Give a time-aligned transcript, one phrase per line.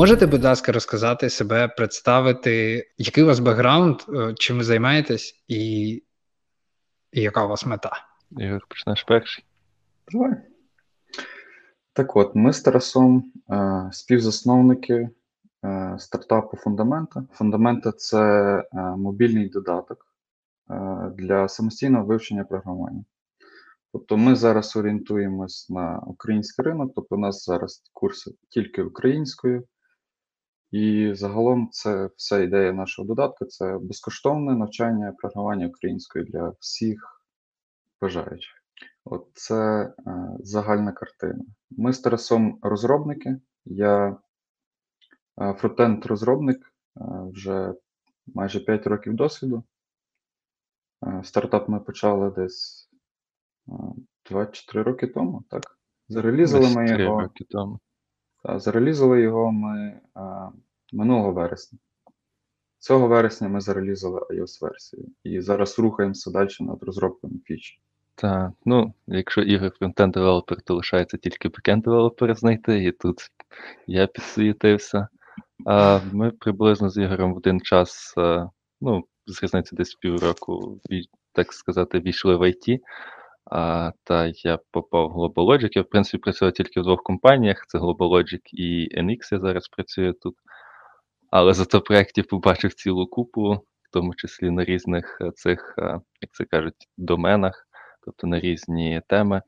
[0.00, 5.88] можете, будь ласка, розказати себе, представити, який у вас бекграунд, е, чим ви займаєтесь, і,
[7.12, 7.92] і яка у вас мета?
[8.30, 9.44] Ігор, почнеш перший.
[10.12, 10.30] Давай.
[11.92, 15.10] Так от, ми з Тарасом е, співзасновники
[15.64, 17.24] е, стартапу Фундамента.
[17.32, 18.22] Фундамента це
[18.58, 20.06] е, мобільний додаток
[20.70, 23.04] е, для самостійного вивчення програмування.
[23.92, 29.66] Тобто ми зараз орієнтуємось на український ринок, тобто у нас зараз курси тільки українською.
[30.70, 37.24] І загалом це вся ідея нашого додатку це безкоштовне навчання програмування українською для всіх
[38.00, 38.52] бажаючих.
[39.04, 39.92] От це е,
[40.40, 41.44] загальна картина.
[41.70, 43.40] Ми з Тарасом розробники.
[43.64, 44.16] Я
[45.40, 47.74] е, фронтенд розробник е, вже
[48.26, 49.64] майже 5 років досвіду.
[51.06, 52.90] Е, стартап ми почали десь
[54.30, 55.78] 24 роки тому, так?
[56.08, 57.20] Зарелізали ми його.
[57.20, 57.80] роки тому.
[58.42, 60.48] Та, зарелізали його ми а,
[60.92, 61.78] минулого вересня.
[62.78, 65.06] Цього вересня ми зарелізали iOS-версію.
[65.24, 67.80] І зараз рухаємося далі над розробками фіч.
[68.14, 73.18] Так, ну, якщо Ігор frontend developer, то лишається тільки backend девелопера знайти, і тут
[73.86, 75.08] я підсуєтився.
[75.66, 78.14] А ми приблизно з Ігорем в один час,
[78.80, 80.80] ну, з різниці десь півроку,
[81.32, 82.78] так сказати, війшли в IT.
[83.50, 85.70] А, Та я попав в GlobalLogic.
[85.72, 89.18] Я, в принципі, працював тільки в двох компаніях: це GlobalLogic і NX.
[89.32, 90.34] Я зараз працюю тут.
[91.30, 96.30] Але зато проєктів побачив цілу купу, в тому числі на різних е, цих, е, як
[96.32, 97.68] це кажуть, доменах,
[98.04, 99.42] тобто на різні теми.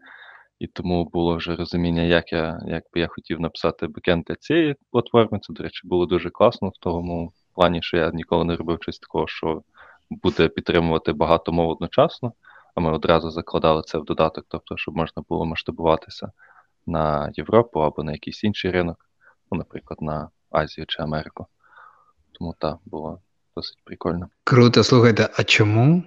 [0.59, 4.77] І тому було вже розуміння, як я як би я хотів написати бекенд для цієї
[4.91, 5.39] платформи.
[5.42, 8.98] Це, до речі, було дуже класно в тому плані, що я ніколи не робив щось
[8.98, 9.62] такого, що
[10.11, 12.33] буде підтримувати багато мов одночасно
[12.75, 16.33] а ми одразу закладали це в додаток, тобто, щоб можна було масштабуватися
[16.87, 19.06] на Європу або на якийсь інший ринок,
[19.53, 21.47] ну, наприклад, на Азію чи Америку.
[22.33, 23.21] Тому так, було
[23.56, 24.28] досить прикольно.
[24.44, 26.03] Круто, слухайте, а чому?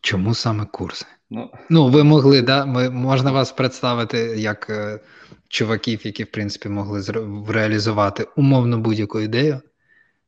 [0.00, 1.06] Чому саме курси?
[1.30, 2.66] Ну, ну ви могли, да?
[2.66, 5.00] Ми, можна вас представити як е,
[5.48, 9.60] чуваків, які, в принципі, могли зре- реалізувати умовно будь-яку ідею.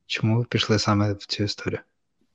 [0.05, 1.79] Чому ви пішли саме в цю історію?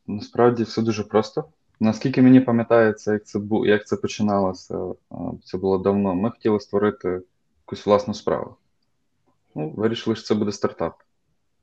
[0.07, 1.45] Насправді все дуже просто.
[1.81, 3.67] Наскільки мені пам'ятається, як це бу...
[3.67, 4.79] як це починалося,
[5.45, 6.15] це було давно.
[6.15, 7.21] Ми хотіли створити
[7.67, 8.57] якусь власну справу.
[9.55, 11.03] Ну, Вирішили, що це буде стартап.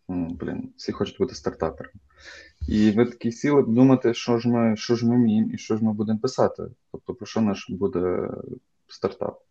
[0.08, 2.00] Блін, всі хочуть бути стартаперами.
[2.68, 5.84] І ви такі сіли думати, що ж ми що ж ми вміємо і що ж
[5.84, 6.64] ми будемо писати.
[6.92, 8.30] Тобто, про що наш буде
[8.88, 9.42] стартап.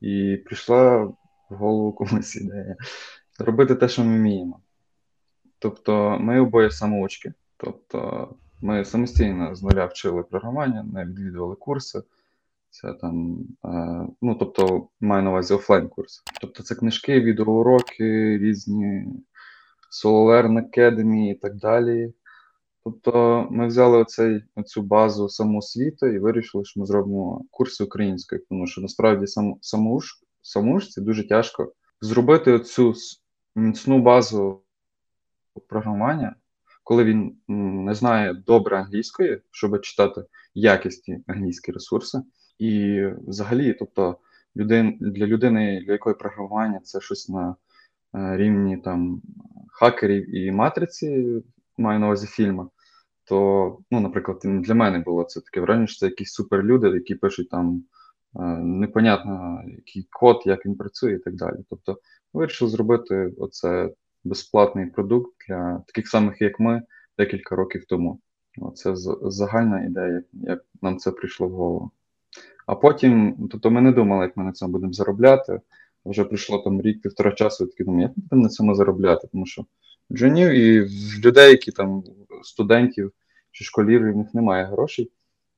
[0.00, 1.14] І прийшла в
[1.50, 2.76] голову комусь ідея
[3.38, 4.60] робити те, що ми вміємо.
[5.58, 7.32] Тобто, ми обоє самоучки.
[7.56, 8.28] Тобто,
[8.64, 12.02] ми самостійно з нуля вчили програмування, не відвідували курси.
[12.70, 16.22] Це там, е, ну тобто, маю на увазі офлайн курси.
[16.40, 19.06] Тобто це книжки, відеоуроки, різні
[20.04, 22.14] SolarLearn Academy і так далі.
[22.84, 28.66] Тобто ми взяли оцей, оцю базу самоосвіти і вирішили, що ми зробимо курси української, тому
[28.66, 30.04] що насправді сам, самоуч,
[30.42, 32.94] самоучці дуже тяжко зробити оцю
[33.54, 34.60] міцну базу
[35.68, 36.34] програмування
[36.84, 40.24] коли він не знає добре англійської, щоб читати
[40.54, 42.18] якісні англійські ресурси,
[42.58, 44.16] і взагалі, тобто,
[44.56, 47.56] людин, для людини, для якої програмування це щось на
[48.14, 49.22] е, рівні там
[49.68, 51.42] хакерів і матриці,
[51.78, 52.70] маю на увазі фільму,
[53.24, 57.48] то, ну, наприклад, для мене було це таке враження, що це якісь суперлюди, які пишуть
[57.48, 57.84] там
[58.36, 61.56] е, непонятно який код, як він працює, і так далі.
[61.70, 61.98] Тобто,
[62.32, 63.90] вирішив зробити оце
[64.24, 66.82] безплатний продукт для таких самих, як ми,
[67.18, 68.20] декілька років тому.
[68.74, 71.90] Це загальна ідея, як нам це прийшло в голову.
[72.66, 75.60] А потім, тобто ми не думали, як ми на цьому будемо заробляти.
[76.04, 79.46] Вже прийшло там рік-півтора часу, і такі думаю, як ми будемо на цьому заробляти, тому
[79.46, 79.64] що
[80.12, 80.88] джунів і
[81.24, 82.04] людей, які там
[82.42, 83.12] студентів
[83.50, 85.10] чи школярів, у них немає грошей.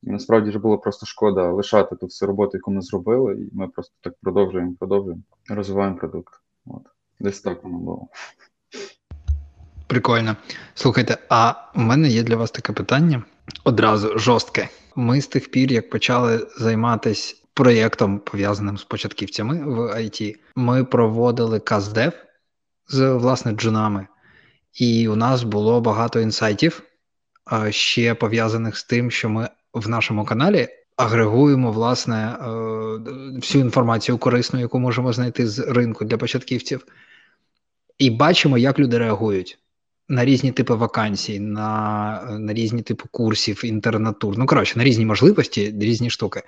[0.03, 3.69] І насправді ж було просто шкода лишати ту всю роботу, яку ми зробили, і ми
[3.69, 6.35] просто так продовжуємо, продовжуємо, розвиваємо продукт.
[6.67, 6.83] От.
[7.21, 8.09] Десь так воно було.
[9.87, 10.37] Прикольно.
[10.75, 13.23] Слухайте, а у мене є для вас таке питання
[13.65, 14.69] одразу жорстке.
[14.97, 21.61] Ми з тих пір, як почали займатися проєктом, пов'язаним з початківцями в IT, ми проводили
[21.61, 22.13] каздев
[22.89, 24.07] з власне джунами,
[24.75, 26.83] і у нас було багато інсайтів,
[27.71, 32.47] ще пов'язаних з тим, що ми в нашому каналі агрегуємо власне е,
[33.37, 36.87] всю інформацію корисну, яку можемо знайти з ринку для початківців,
[37.99, 39.59] і бачимо, як люди реагують
[40.09, 44.39] на різні типи вакансій, на на різні типи курсів, інтернатур.
[44.39, 46.43] Ну, коротше, на різні можливості, різні штуки.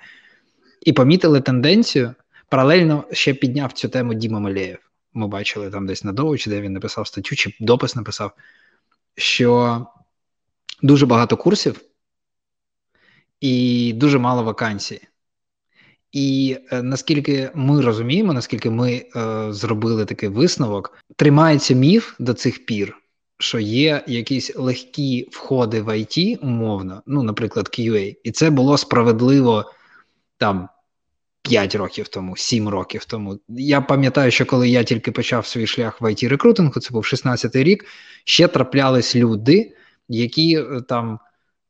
[0.81, 2.13] І помітили тенденцію.
[2.49, 4.77] Паралельно ще підняв цю тему Діма Малеєв.
[5.13, 8.31] ми бачили там десь на Доу, чи де він написав статтю, чи допис написав,
[9.15, 9.85] що
[10.81, 11.81] дуже багато курсів
[13.41, 15.01] і дуже мало вакансій.
[16.11, 22.65] І е, наскільки ми розуміємо, наскільки ми е, зробили такий висновок, тримається міф до цих
[22.65, 22.97] пір,
[23.39, 29.71] що є якісь легкі входи в IT, умовно, ну, наприклад, QA, і це було справедливо
[30.37, 30.69] там
[31.41, 33.39] 5 років тому, 7 років тому.
[33.49, 37.63] Я пам'ятаю, що коли я тільки почав свій шлях в it рекрутингу, це був 16-й
[37.63, 37.85] рік,
[38.23, 39.75] ще траплялись люди,
[40.09, 41.19] які е, там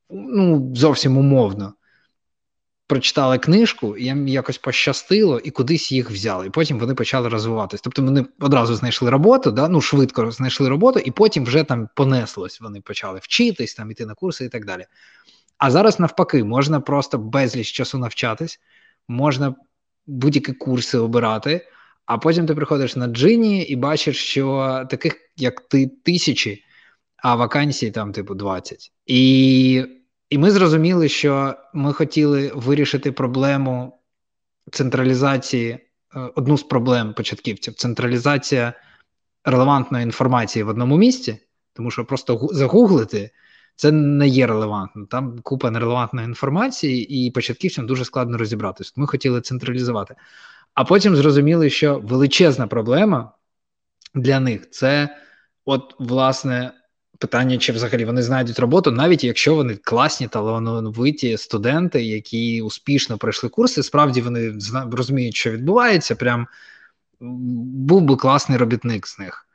[0.10, 1.74] ну, зовсім умовно
[2.90, 6.48] прочитали книжку, і їм якось пощастило, і кудись їх взяли.
[6.48, 7.82] І потім вони почали розвиватись.
[7.82, 9.68] Тобто вони одразу знайшли роботу, да?
[9.70, 12.62] ну швидко знайшли роботу, і потім вже там понеслось.
[12.62, 14.86] Вони почали вчитись, там іти на курси і так далі.
[15.58, 18.60] А зараз навпаки, можна просто безліч часу навчатись,
[19.08, 19.56] можна
[20.08, 21.68] будь-які курси обирати,
[22.06, 26.64] а потім ти приходиш на джині і бачиш, що таких, як ти, тисячі,
[27.18, 28.92] а вакансій там, типу, 20.
[29.06, 29.99] І
[30.30, 34.00] і ми зрозуміли, що ми хотіли вирішити проблему
[34.72, 35.80] централізації, е,
[36.36, 38.74] одну з проблем початківців централізація
[39.44, 41.38] релевантної інформації в одному місці,
[41.74, 43.32] тому що просто загуглити
[43.76, 45.06] це не є релевантно.
[45.06, 48.94] Там купа нерелевантної інформації, і початківцям дуже складно розібратися.
[48.96, 50.16] Ми хотіли централізувати.
[50.74, 53.32] А потім зрозуміли, що величезна проблема
[54.16, 55.18] для них це,
[55.66, 56.72] от, власне,
[57.20, 63.50] питання, чи взагалі вони знайдуть роботу, навіть якщо вони класні талановиті студенти, які успішно пройшли
[63.50, 64.54] курси, справді вони
[64.92, 66.16] розуміють, що відбувається.
[66.16, 66.48] Прям
[67.20, 69.49] був би класний робітник з них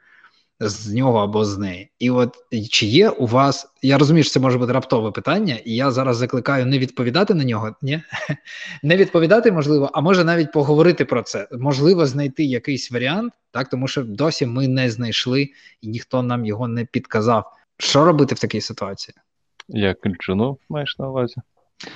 [0.61, 1.91] з нього або з неї.
[1.99, 2.37] І от
[2.71, 6.17] чи є у вас, я розумію, що це може бути раптове питання, і я зараз
[6.17, 8.03] закликаю не відповідати на нього, ні?
[8.83, 11.49] не відповідати можливо, а може навіть поговорити про це.
[11.53, 15.49] Можливо, знайти якийсь варіант, так тому що досі ми не знайшли
[15.81, 17.53] і ніхто нам його не підказав.
[17.79, 19.15] Що робити в такій ситуації?
[19.69, 21.35] Як джуну маєш на увазі?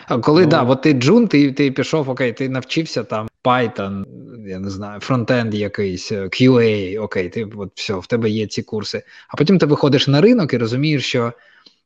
[0.07, 4.05] А коли ну, да, от ти джун, ти ти пішов, окей, ти навчився там Python,
[4.49, 8.63] я не знаю, фронтенд якийсь, е, QA, окей, ти от все, в тебе є ці
[8.63, 9.03] курси.
[9.29, 11.33] А потім ти виходиш на ринок і розумієш, що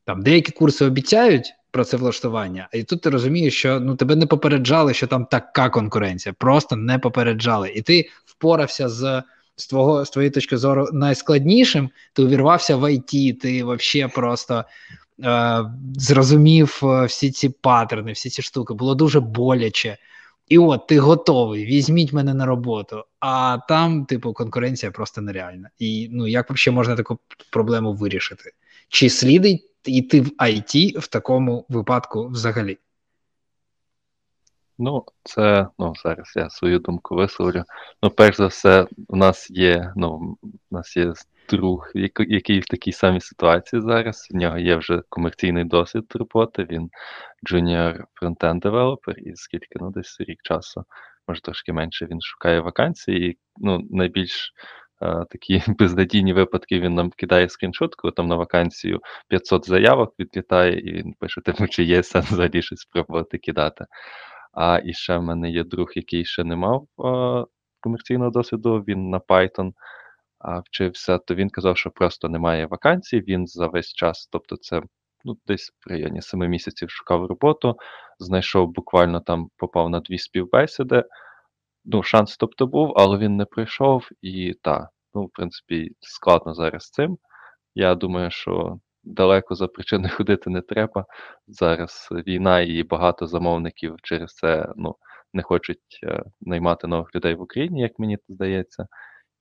[0.05, 5.07] там деякі курси обіцяють працевлаштування, і тут ти розумієш, що ну тебе не попереджали, що
[5.07, 7.69] там така конкуренція, просто не попереджали.
[7.69, 9.23] І ти впорався з.
[9.55, 14.63] З твого з твоєї точки зору найскладнішим, ти увірвався в IT, ти взагалі просто
[15.19, 15.65] е,
[15.95, 19.97] зрозумів е, всі ці паттерни, всі ці штуки, було дуже боляче.
[20.47, 25.69] І от ти готовий, візьміть мене на роботу, а там, типу, конкуренція просто нереальна.
[25.79, 27.19] І ну як взагалі можна таку
[27.51, 28.51] проблему вирішити?
[28.89, 32.77] Чи слідить йти в IT в такому випадку взагалі?
[34.77, 37.63] Ну, це ну зараз я свою думку висловлю.
[38.03, 41.13] Ну, перш за все, у нас є, ну, у нас є
[41.49, 44.27] друг, який в такій самій ситуації зараз.
[44.31, 46.67] В нього є вже комерційний досвід роботи.
[46.71, 46.89] Він
[47.45, 50.83] junior frontend developer, і скільки ну, десь рік часу,
[51.27, 53.29] може трошки менше, він шукає вакансії.
[53.29, 54.53] І ну, найбільш
[54.99, 60.79] а, такі безнадійні випадки він нам кидає скріншот, коли там на вакансію 500 заявок відлітає,
[60.79, 63.85] і він пише, типу, чи є сенс взагалі щось спробувати кидати.
[64.53, 67.45] А і ще в мене є друг, який ще не мав а,
[67.79, 69.73] комерційного досвіду, він на Python
[70.39, 73.21] а, вчився, то він казав, що просто немає вакансій.
[73.21, 74.81] Він за весь час, тобто, це
[75.25, 77.75] ну, десь в районі 7 місяців шукав роботу,
[78.19, 81.03] знайшов буквально там, попав на дві співбесіди.
[81.85, 86.83] Ну, шанс, тобто, був, але він не прийшов, і так, ну, в принципі, складно зараз
[86.83, 87.17] з цим.
[87.75, 91.05] Я думаю, що далеко за причини ходити не треба.
[91.47, 94.95] Зараз війна і багато замовників через це ну,
[95.33, 98.87] не хочуть е, наймати нових людей в Україні, як мені здається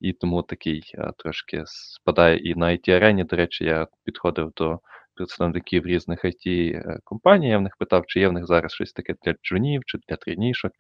[0.02, 4.80] і тому такий а, трошки спадає і на it арені До речі, я підходив до
[5.14, 7.48] представників різних it е, компаній.
[7.48, 10.16] Я в них питав, чи є в них зараз щось таке для джунів чи для
[10.16, 10.72] тренішок.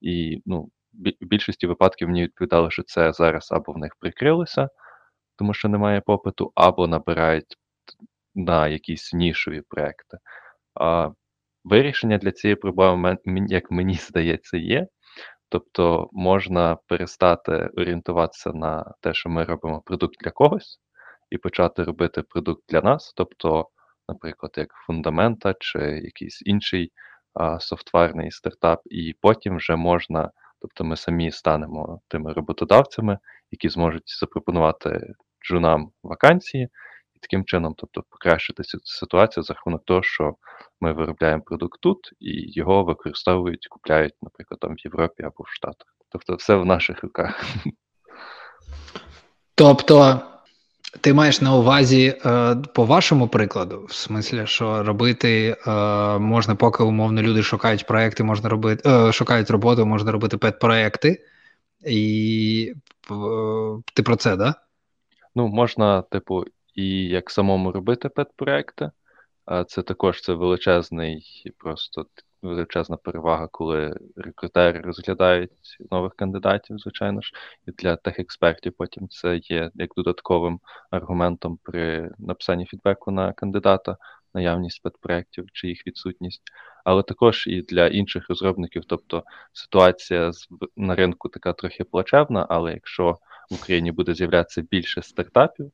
[0.00, 0.68] І ну,
[1.20, 4.68] в більшості випадків мені відповідали, що це зараз або в них прикрилося,
[5.38, 7.56] тому що немає попиту, або набирають
[8.34, 10.18] на якісь нішові проекти.
[10.74, 11.10] А
[11.68, 13.18] Вирішення для цієї проблеми,
[13.48, 14.86] як мені здається, є.
[15.48, 20.78] Тобто можна перестати орієнтуватися на те, що ми робимо продукт для когось,
[21.30, 23.12] і почати робити продукт для нас.
[23.16, 23.68] Тобто,
[24.08, 26.92] наприклад, як фундамента чи якийсь інший
[27.34, 30.30] а, софтварний стартап, і потім вже можна,
[30.60, 33.18] тобто ми самі станемо тими роботодавцями,
[33.50, 35.12] які зможуть запропонувати
[35.46, 36.68] джунам вакансії,
[37.18, 40.34] і таким чином, тобто, покращити ситуацію за рахунок того, що
[40.80, 45.86] ми виробляємо продукт тут, і його використовують, купляють, наприклад, там в Європі або в Штатах.
[46.08, 47.44] Тобто, все в наших руках.
[49.54, 50.20] Тобто,
[51.00, 55.70] ти маєш на увазі е, по вашому прикладу, в смислі, що робити е,
[56.18, 61.16] можна, поки умовно люди шукають проекти, можна робити, е, шукають роботу, можна робити пет-проекти,
[61.86, 62.74] і
[63.94, 64.54] ти про це, да?
[65.34, 66.44] Ну, можна, типу,
[66.78, 68.90] і як самому робити пет-проекти.
[69.44, 72.06] А це також це величезний, просто
[72.42, 75.50] величезна перевага, коли рекрутери розглядають
[75.90, 77.32] нових кандидатів, звичайно ж,
[77.66, 83.96] і для тих експертів потім це є як додатковим аргументом при написанні фідбеку на кандидата,
[84.34, 86.42] наявність педпроєктів чи їх відсутність,
[86.84, 88.84] але також і для інших розробників.
[88.84, 90.32] Тобто ситуація
[90.76, 93.18] на ринку така трохи плачевна, але якщо
[93.50, 95.72] в Україні буде з'являтися більше стартапів.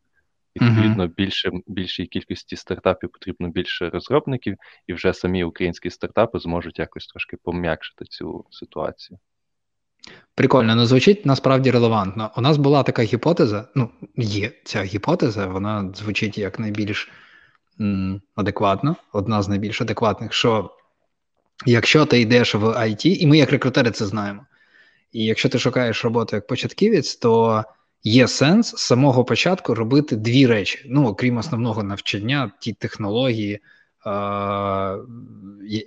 [0.56, 4.56] Відповідно, більше більшій кількості стартапів потрібно більше розробників,
[4.86, 9.18] і вже самі українські стартапи зможуть якось трошки пом'якшити цю ситуацію.
[10.34, 12.30] Прикольно, ну звучить насправді релевантно.
[12.36, 17.10] У нас була така гіпотеза, ну, є ця гіпотеза, вона звучить як найбільш
[17.80, 20.70] м, адекватно, одна з найбільш адекватних, що
[21.66, 24.46] якщо ти йдеш в IT, і ми як рекрутери це знаємо,
[25.12, 27.64] і якщо ти шукаєш роботу як початківець, то
[28.04, 30.86] є сенс з самого початку робити дві речі.
[30.88, 33.60] Ну, окрім основного навчання, ті технології,
[34.06, 34.98] е-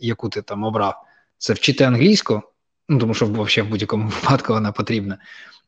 [0.01, 1.03] яку ти там обрав,
[1.37, 2.41] це вчити англійську,
[2.89, 5.17] ну тому що взагалі в будь-якому випадку вона потрібна,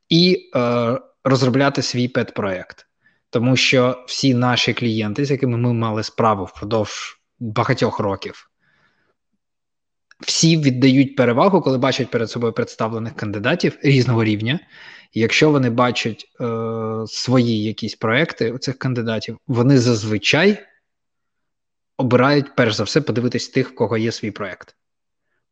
[0.09, 2.85] і е- розробляти свій пет-проект.
[3.29, 8.49] Тому що всі наші клієнти, з якими ми мали справу впродовж багатьох років,
[10.19, 14.59] всі віддають перевагу, коли бачать перед собою представлених кандидатів різного рівня.
[15.13, 16.45] Якщо вони бачать е,
[17.07, 20.65] свої якісь проекти у цих кандидатів, вони зазвичай
[21.97, 24.75] обирають перш за все подивитись тих, в кого є свій проект.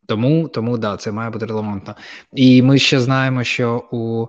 [0.06, 1.96] Тому тому да, це має бути релевантно.
[2.34, 4.28] І ми ще знаємо, що у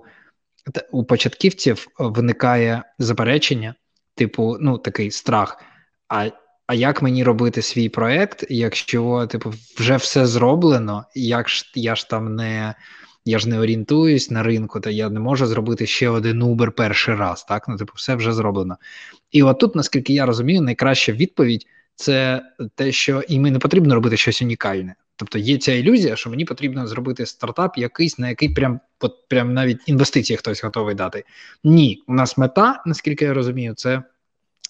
[0.91, 3.75] у початківців виникає заперечення,
[4.15, 5.63] типу, ну, такий страх.
[6.07, 6.29] А
[6.67, 12.09] а як мені робити свій проект, якщо типу, вже все зроблено, як ж я ж
[12.09, 12.75] там не
[13.25, 17.15] я ж не орієнтуюсь на ринку, та я не можу зробити ще один Uber перший
[17.15, 17.43] раз.
[17.43, 18.77] Так, ну типу, все вже зроблено.
[19.31, 22.41] І от тут, наскільки я розумію, найкраща відповідь це
[22.75, 24.95] те, що і мені не потрібно робити щось унікальне.
[25.15, 29.53] Тобто є ця ілюзія, що мені потрібно зробити стартап якийсь, на який прям от, прям
[29.53, 31.23] навіть інвестиції хтось готовий дати.
[31.63, 34.03] Ні, у нас мета, наскільки я розумію, це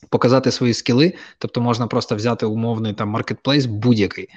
[0.10, 4.29] показати свої скіли, тобто можна просто взяти умовний там маркетплейс будь-який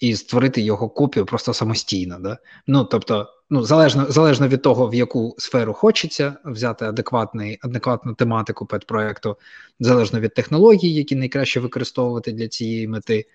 [0.00, 2.18] і створити його копію просто самостійно.
[2.20, 2.38] Да?
[2.66, 8.66] Ну тобто, ну залежно залежно від того, в яку сферу хочеться взяти адекватний, адекватну тематику
[8.66, 9.36] педпроекту,
[9.80, 13.26] залежно від технологій, які найкраще використовувати для цієї мети,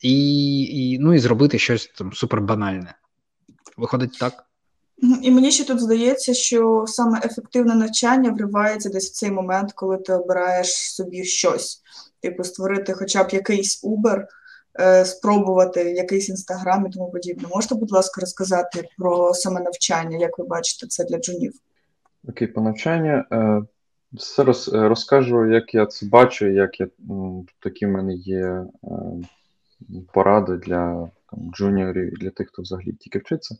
[0.00, 2.94] і, і ну і зробити щось там супербанальне.
[3.76, 4.44] Виходить так.
[5.22, 9.96] І мені ще тут здається, що саме ефективне навчання вривається десь в цей момент, коли
[9.96, 11.82] ти обираєш собі щось,
[12.20, 14.24] типу створити хоча б якийсь Uber,
[15.04, 17.48] спробувати якийсь інстаграм і тому подібне.
[17.54, 21.52] Можете, будь ласка, розказати про саме навчання, як ви бачите це для джунів?
[22.28, 23.24] Окей, по навчанню.
[23.32, 23.62] Е,
[24.12, 26.88] все е, розкажу, як я це бачу, як я
[27.60, 28.64] такі в мене є
[30.12, 33.56] поради для там, джуніорів і для тих, хто взагалі тільки вчиться.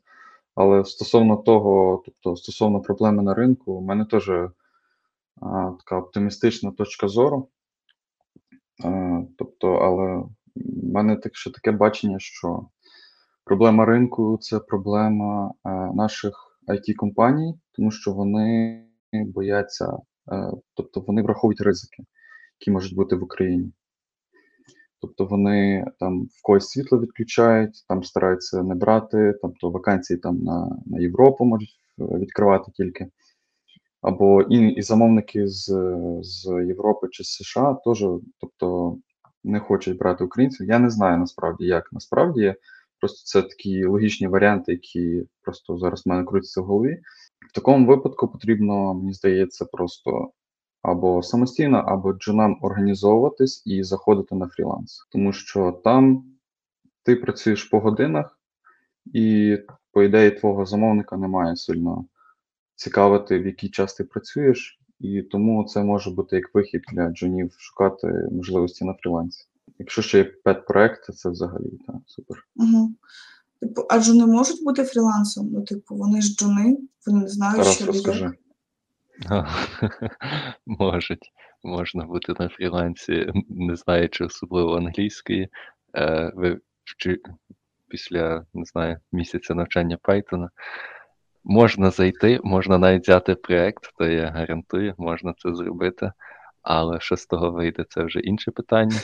[0.54, 7.09] Але стосовно того, тобто стосовно проблеми на ринку, у мене теж а, така оптимістична точка
[7.09, 7.49] зору.
[8.85, 10.23] А, тобто, але
[10.56, 12.66] в мене так, ще таке бачення, що
[13.44, 18.80] проблема ринку це проблема а, наших it компаній тому що вони
[19.12, 22.04] бояться, а, тобто вони враховують ризики,
[22.61, 23.73] які можуть бути в Україні.
[25.00, 30.78] Тобто вони там в когось світло відключають, там стараються не брати, тобто вакансії там на
[30.87, 33.06] на Європу можуть е, відкривати тільки.
[34.02, 38.04] Або і і замовники з з Європи чи з США теж
[38.40, 38.99] тобто,
[39.44, 40.68] не хочуть брати українців.
[40.68, 42.54] Я не знаю насправді, як насправді.
[43.00, 47.02] Просто це такі логічні варіанти, які просто зараз в мене крутяться в голові.
[47.50, 50.30] В такому випадку потрібно, мені здається, просто
[50.82, 55.06] або самостійно, або джунам організовуватись і заходити на фріланс.
[55.10, 56.24] Тому що там
[57.02, 58.38] ти працюєш по годинах,
[59.12, 59.58] і,
[59.92, 62.04] по ідеї, твого замовника немає сильно
[62.74, 67.54] цікавити, в який час ти працюєш, і тому це може бути як вихід для джунів
[67.58, 69.46] шукати можливості на фрілансі.
[69.78, 72.46] Якщо ще є pet проекти, це взагалі так, супер.
[72.56, 72.94] Угу.
[73.60, 75.48] Типу, а джуни можуть бути фрілансом?
[75.52, 78.32] Ну, типу, вони ж джуни, вони не знають, Раз що розкажи.
[80.66, 81.32] Можуть.
[81.62, 85.48] Можна бути на фрілансі, не знаючи особливо англійської.
[85.96, 87.20] Е, ви вчи
[87.88, 90.48] після, не знаю, місяця навчання Python
[91.44, 96.12] можна зайти, можна навіть взяти проєкт, то я гарантую, можна це зробити.
[96.62, 98.96] Але що з того вийде, це вже інше питання.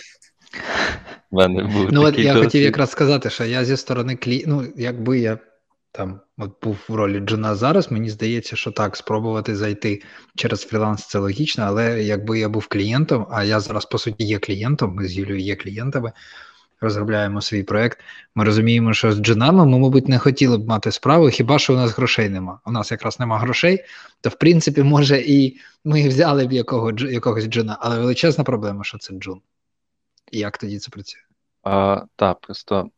[1.30, 2.44] В мене був Ну, от я досвід.
[2.44, 4.44] хотів якраз сказати, що я зі сторони клі...
[4.47, 5.38] ну, якби я
[5.92, 10.02] там от був в ролі Джуна зараз, мені здається, що так, спробувати зайти
[10.37, 14.38] через фріланс це логічно, але якби я був клієнтом, а я зараз, по суті, є
[14.38, 16.12] клієнтом, ми з Юлією є клієнтами,
[16.80, 17.99] розробляємо свій проект.
[18.34, 21.76] Ми розуміємо, що з джунами ми, мабуть, не хотіли б мати справу, хіба що у
[21.76, 22.60] нас грошей нема.
[22.66, 23.84] У нас якраз нема грошей,
[24.20, 28.99] то в принципі, може, і ми взяли б якого, якогось джуна, але величезна проблема, що
[28.99, 29.40] це джун.
[30.32, 31.20] І як тоді це працює?
[31.62, 32.90] А, Так, просто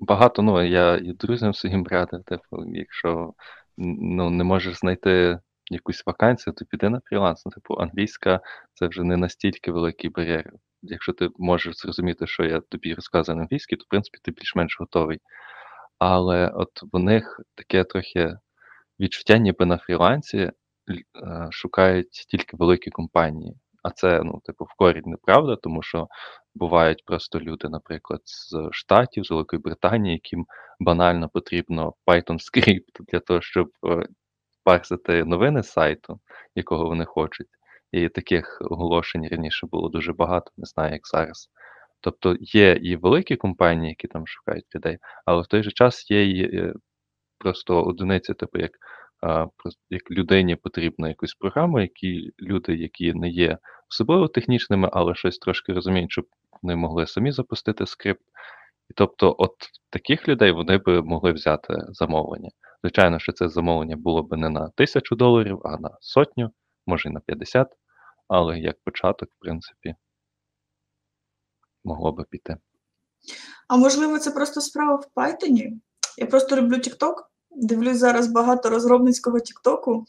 [0.00, 3.34] багато, ну, я і друзям своїм радив, типу, якщо
[3.76, 5.38] ну, не можеш знайти
[5.70, 7.46] якусь вакансію, то піди на фріланс.
[7.46, 8.40] Ну, типу, англійська
[8.80, 10.52] це вже не настільки великий бар'єр.
[10.82, 14.76] Якщо ти можеш зрозуміти, що я тобі розказую на англійській, то в принципі ти більш-менш
[14.80, 15.18] готовий.
[15.98, 18.36] Але от в них таке трохи
[19.00, 20.52] відчуття, ніби на фрілансі е,
[21.50, 23.54] шукають тільки великі компанії.
[23.82, 26.08] А це, ну, типу, в корінь неправда, тому що
[26.54, 30.46] бувають просто люди, наприклад, з Штатів, з Великої Британії, яким
[30.80, 34.06] банально потрібно Python скрипт для того, щоб е,
[34.64, 36.20] парсити новини з сайту,
[36.54, 37.48] якого вони хочуть.
[37.92, 41.50] І таких оголошень раніше було дуже багато, не знаю, як зараз.
[42.00, 46.30] Тобто є і великі компанії, які там шукають людей, але в той же час є
[46.30, 46.74] і е,
[47.38, 48.72] просто одиниці, типу, як
[49.90, 53.58] як людині потрібна якусь програму, які люди, які не є
[53.90, 56.26] особливо технічними, але щось трошки розуміють, щоб
[56.62, 58.22] вони могли самі запустити скрипт.
[58.90, 59.52] І тобто, от
[59.90, 62.50] таких людей вони би могли взяти замовлення.
[62.82, 66.50] Звичайно, що це замовлення було б не на тисячу доларів, а на сотню,
[66.90, 67.68] може і на 50,
[68.28, 69.94] але як початок, в принципі,
[71.84, 72.56] могло би піти.
[73.68, 75.70] А можливо, це просто справа в Python?
[76.18, 77.14] Я просто люблю TikTok,
[77.56, 80.04] Дивлюсь зараз багато розробницького Тіктоку,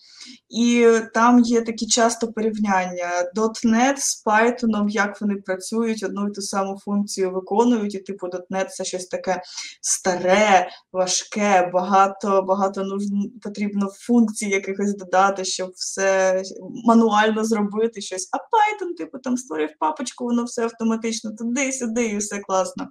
[0.50, 6.42] і там є такі часто порівняння .NET з Python, як вони працюють, одну і ту
[6.42, 9.42] саму функцію виконують, і типу .NET це щось таке
[9.82, 16.42] старе, важке, багато багато нужно, потрібно функцій якихось додати, щоб все
[16.86, 18.30] мануально зробити щось.
[18.32, 22.90] А Python, типу, там створив папочку, воно все автоматично туди-сюди, і все класно.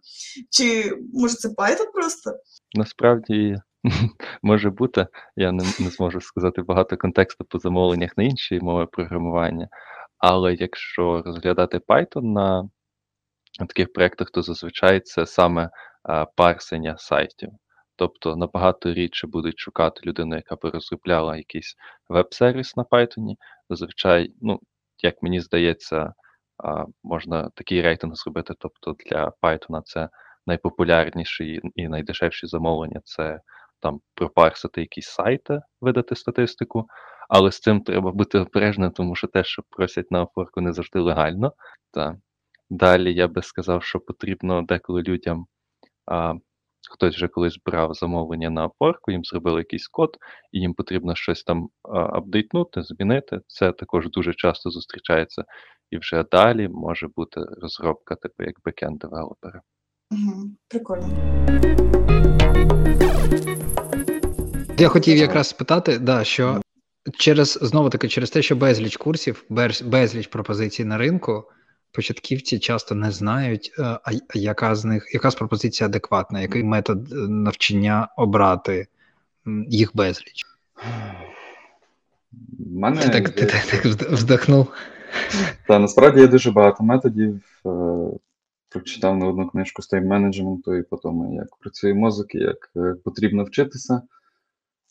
[0.51, 2.33] Чи може це Python просто?
[2.75, 3.57] Насправді.
[4.43, 9.69] Може бути, я не не зможу сказати багато контексту по замовленнях на інші мови програмування,
[10.19, 12.69] але якщо розглядати Python на
[13.59, 15.71] таких проєктах, то зазвичай це саме
[16.03, 17.51] а, парсення сайтів.
[17.97, 21.77] Тобто набагато рідше будуть шукати людину, яка би розробляла якийсь
[22.09, 23.35] веб-сервіс на Python.
[23.71, 24.61] Зазвичай, ну,
[25.03, 26.13] як мені здається,
[26.65, 28.55] а, можна такий рейтинг зробити.
[28.59, 30.09] Тобто для Python це
[30.47, 33.41] найпопулярніші і найдешевші замовлення це
[33.81, 36.87] там пропарсити якісь сайти, видати статистику,
[37.29, 41.01] але з цим треба бути обережним, тому що те, що просять на офорку, не завжди
[41.01, 41.53] легально.
[41.91, 42.17] Та.
[42.71, 45.47] Далі я би сказав, що потрібно деколи людям.
[46.07, 46.35] А,
[46.91, 50.17] Хтось вже колись брав замовлення на опорку, їм зробили якийсь код,
[50.53, 53.41] і їм потрібно щось там апдейтнути, змінити.
[53.47, 55.45] Це також дуже часто зустрічається.
[55.91, 59.63] І вже далі може бути розробка, типу як бекенд девелопера.
[60.11, 61.07] Угу, Прикольно.
[64.81, 66.61] Я хотів якраз спитати, да, що
[67.19, 69.45] через знову таки через те, що безліч курсів,
[69.85, 71.45] безліч пропозицій на ринку,
[71.93, 77.13] початківці часто не знають, е, а яка з них, яка з пропозицій адекватна, який метод
[77.13, 78.87] е, навчання обрати
[79.69, 80.45] їх безліч.
[82.59, 84.67] Мене ти так ти, ти, так вздохнув.
[85.69, 87.41] Та насправді є дуже багато методів.
[87.67, 87.71] Е,
[88.69, 92.73] прочитав на одну книжку з тайм-менеджменту і потім як працює мозок, як
[93.05, 94.03] потрібно вчитися.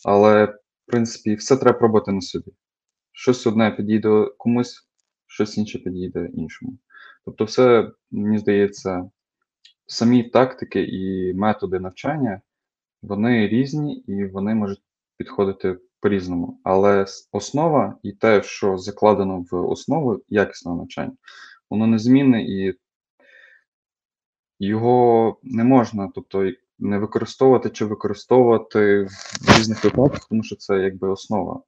[0.06, 2.52] Але, в принципі, все треба пробувати на собі.
[3.12, 4.88] Щось одне підійде комусь,
[5.28, 6.78] щось інше підійде іншому.
[7.26, 9.10] Тобто, все, мені здається,
[9.88, 12.42] самі тактики і методи навчання,
[13.02, 14.84] вони різні і вони можуть
[15.18, 16.60] підходити по-різному.
[16.64, 21.14] Але основа і те, що закладено в основу якісного навчання,
[21.70, 22.74] воно незмінне і
[24.60, 29.04] його не можна, тобто не використовувати чи використовувати
[29.42, 31.62] в різних випадках, тому що це якби основа.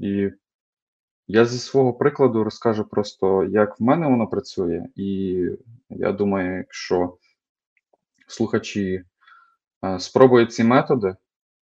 [0.00, 0.30] І
[1.26, 5.40] я зі свого прикладу розкажу просто, як в мене воно працює, і
[5.90, 7.16] я думаю, якщо
[8.26, 9.04] слухачі
[9.84, 11.16] е, спробують ці методи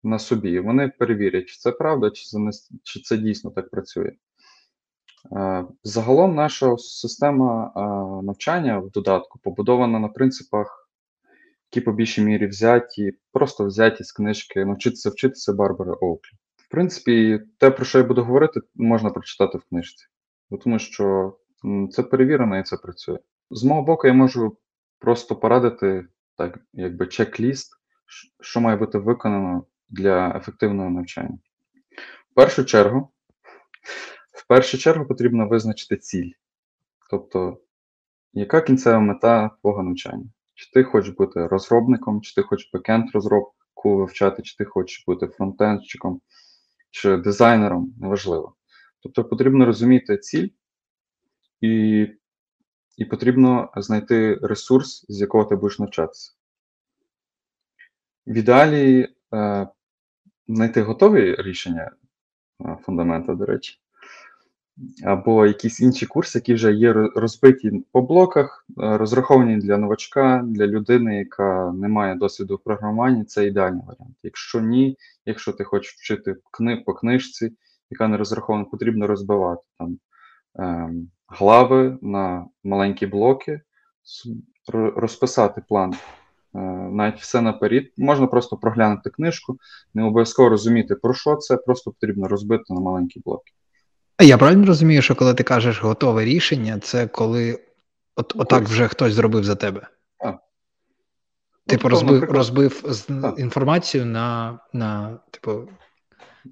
[0.04, 2.52] на собі, вони перевірять, чи це правда, чи це, не,
[2.84, 4.12] чи це дійсно так працює.
[5.32, 7.80] Е, загалом наша система е,
[8.26, 10.83] навчання в додатку побудована на принципах
[11.74, 16.38] які по більшій мірі взяті, просто взяті з книжки Навчитися вчитися Барбари Оуклі.
[16.56, 20.06] В принципі, те, про що я буду говорити, можна прочитати в книжці.
[20.64, 21.38] Тому що
[21.92, 23.18] це перевірено і це працює.
[23.52, 24.58] З мого боку, я можу
[25.00, 26.08] просто порадити
[26.38, 27.70] так, якби чек-ліст,
[28.42, 31.38] що має бути виконано для ефективного навчання.
[32.32, 33.10] В першу чергу,
[34.34, 36.32] в першу чергу потрібно визначити ціль.
[37.10, 37.58] Тобто,
[38.34, 40.26] яка кінцева мета твого навчання?
[40.54, 45.28] Чи ти хочеш бути розробником, чи ти хочеш бекенд розробку вивчати, чи ти хочеш бути
[45.28, 46.22] фронтенщиком,
[46.92, 48.56] чи дизайнером, неважливо.
[49.00, 50.50] Тобто потрібно розуміти ціль,
[51.62, 52.08] і
[52.98, 56.34] і потрібно знайти ресурс, з якого ти будеш навчатися.
[58.28, 59.68] В ідеалі е,
[60.48, 61.92] знайти готові рішення
[62.66, 63.80] е, фундамента, до речі,
[65.04, 70.68] або якісь інші курси, які вже є розбиті по блоках, е, розраховані для новачка, для
[70.68, 74.16] людини, яка не має досвіду в програмуванні, це ідеальний варіант.
[74.24, 76.36] Якщо ні, якщо ти хочеш вчити
[76.86, 77.52] по книжці,
[77.90, 79.98] яка не розрахована, потрібно розбивати там
[80.60, 80.90] е,
[81.28, 83.62] глави на маленькі блоки,
[84.74, 85.94] розписати план.
[86.56, 86.60] Е,
[86.92, 89.58] навіть все наперед, можна просто проглянути книжку,
[89.94, 93.54] не обов'язково розуміти, про що це, просто потрібно розбити на маленькі блоки.
[94.22, 97.60] Я правильно розумію, що коли ти кажеш готове рішення, це коли
[98.16, 99.88] от, отак вже хтось зробив за тебе?
[100.20, 100.40] Так.
[101.66, 103.40] Типу, ну, розбив розбив так.
[103.40, 105.70] інформацію на на, типу,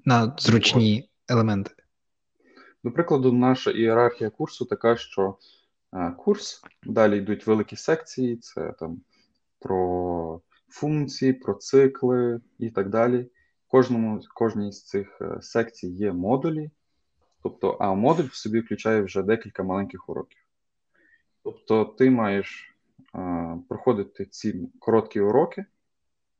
[0.04, 1.70] на зручні елементи.
[2.84, 5.36] До прикладу, наша ієрархія курсу така, що
[5.94, 9.00] е, курс, далі йдуть великі секції, це там
[9.58, 13.26] про функції, про цикли і так далі.
[13.68, 16.70] Кожному, Кожній з цих е, секцій є модулі.
[17.42, 20.38] Тобто, а модуль в собі включає вже декілька маленьких уроків.
[21.44, 22.74] Тобто, ти маєш
[23.12, 25.64] а, проходити ці короткі уроки,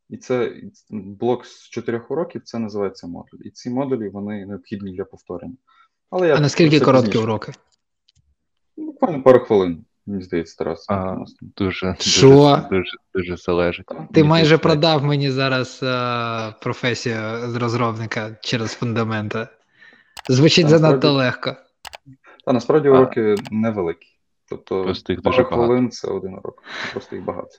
[0.09, 0.53] і це
[0.91, 3.39] блок з чотирьох уроків це називається модуль.
[3.45, 5.57] І ці модулі вони необхідні для повторення.
[6.11, 7.25] Але я А наскільки короткі пізніше.
[7.25, 7.53] уроки?
[8.77, 10.87] Буквально пару хвилин, мені здається, Тарас.
[10.89, 13.87] А, Дуже дуже, дуже, дуже залежить.
[13.87, 14.63] Ти мені майже здається.
[14.69, 17.17] продав мені зараз а, професію
[17.59, 19.49] розробника через фундамента.
[20.29, 21.57] Звучить Та, занадто легко.
[22.47, 22.91] Та насправді а...
[22.91, 24.09] уроки невеликі.
[24.49, 26.63] Тобто просто їх дуже хвилин це один урок.
[26.93, 27.51] Просто їх багато.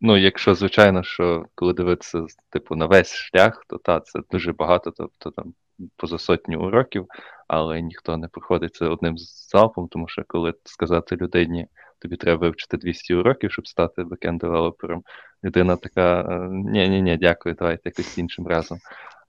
[0.00, 4.90] Ну, якщо, звичайно, що коли дивитися типу, на весь шлях, то та, це дуже багато,
[4.96, 5.54] тобто там
[5.96, 7.06] поза сотню уроків,
[7.48, 11.66] але ніхто не проходить це одним залпом, тому що коли сказати людині,
[11.98, 15.02] тобі треба вивчити 200 уроків, щоб стати бекенд-девелопером,
[15.44, 18.78] людина така: ні-ні, ні дякую, давайте якось іншим разом.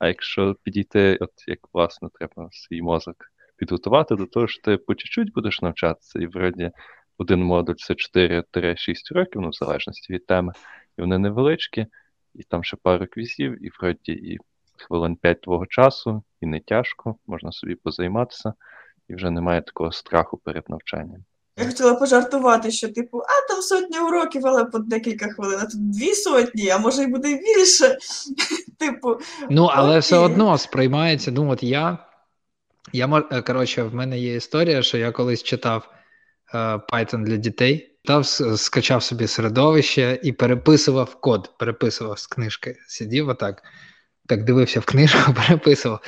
[0.03, 3.15] А якщо підійти, от як власне, треба свій мозок
[3.57, 6.71] підготувати до того, що ти по чуть-чуть будеш навчатися, і вроді
[7.17, 10.53] один модуль це 4-6 років, ну, в залежності від теми,
[10.97, 11.85] і вони невеличкі,
[12.35, 14.37] і там ще пару квізів, і вроді і
[14.77, 18.53] хвилин 5 твого часу, і не тяжко, можна собі позайматися,
[19.07, 21.23] і вже немає такого страху перед навчанням.
[21.57, 25.91] Я хотіла пожартувати, що, типу, а там сотня уроків, але по декілька хвилин, а тут
[25.91, 27.97] дві сотні, а може й буде більше.
[28.85, 29.17] Типу,
[29.49, 31.31] Ну, але все одно сприймається.
[31.31, 31.97] Ну, от я,
[32.93, 35.89] я е, коротше, в мене є історія, що я колись читав
[36.53, 38.23] uh, Python для дітей, Та
[38.57, 42.77] скачав собі середовище і переписував код, переписував з книжки.
[42.87, 43.63] Сидів отак,
[44.27, 45.99] так дивився в книжку, переписував.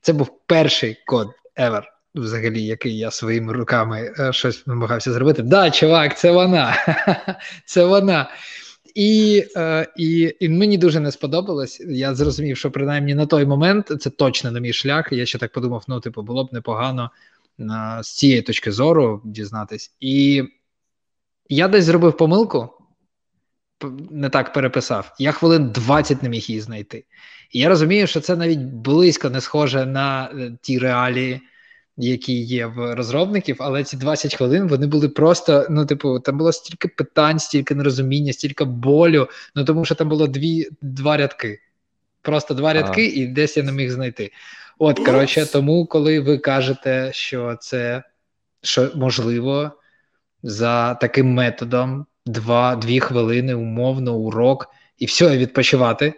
[0.00, 1.28] Це був перший код
[1.60, 1.82] ever
[2.14, 5.42] взагалі, який я своїми руками е, щось намагався зробити.
[5.42, 6.76] Да, чувак, це вона.
[7.64, 8.30] Це вона.
[8.94, 11.80] І е, і, і мені дуже не сподобалось.
[11.80, 15.12] Я зрозумів, що принаймні на той момент це точно не мій шлях.
[15.12, 17.10] Я ще так подумав: ну, типу, було б непогано
[17.70, 19.94] а, з цієї точки зору дізнатись.
[20.00, 20.44] І
[21.48, 22.68] я десь зробив помилку,
[24.10, 25.14] не так переписав.
[25.18, 27.04] Я хвилин 20 не міг її знайти.
[27.50, 31.40] І я розумію, що це навіть близько не схоже на е, ті реалії
[31.96, 35.66] які є в розробників, але ці 20 хвилин вони були просто.
[35.70, 39.28] Ну, типу, там було стільки питань, стільки нерозуміння, стільки болю.
[39.54, 41.60] Ну тому що там було дві два рядки.
[42.22, 44.32] Просто два рядки, і десь я не міг знайти.
[44.78, 48.02] От, коротше, тому, коли ви кажете, що це
[48.62, 49.70] що можливо
[50.42, 56.14] за таким методом два, дві хвилини, умовно, урок, і все, і відпочивати,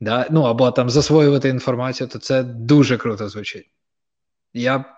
[0.00, 0.26] да?
[0.30, 3.70] ну або там засвоювати інформацію, то це дуже круто звучить.
[4.54, 4.95] Я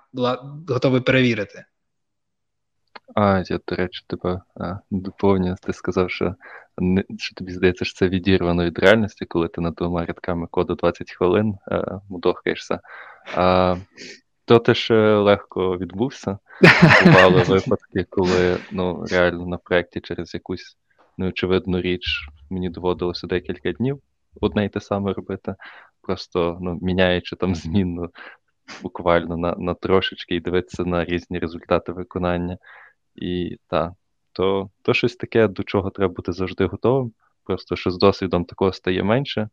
[0.69, 1.65] готовий перевірити.
[3.15, 4.41] А, я, до речі, тебе
[4.91, 5.57] доповнюю.
[5.63, 6.35] Ти сказав, що
[6.79, 10.75] не, що тобі здається, що це відірвано від реальності, коли ти над двома рядками коду
[10.75, 12.81] 20 хвилин е, мудохаєшся.
[13.37, 13.77] А,
[14.45, 14.91] то теж
[15.25, 16.39] легко відбувся.
[17.05, 20.77] Бували випадки, коли ну, реально на проєкті через якусь
[21.19, 24.01] неочевидну річ мені доводилося декілька днів
[24.41, 25.55] одне й те саме робити
[26.01, 28.11] просто ну, міняючи там змінну
[28.83, 32.59] буквально на на трошечки і дивитися на різні результати виконання.
[33.15, 33.93] І так,
[34.33, 37.13] то, то щось таке, до чого треба бути завжди готовим.
[37.45, 39.49] Просто що з досвідом такого стає менше.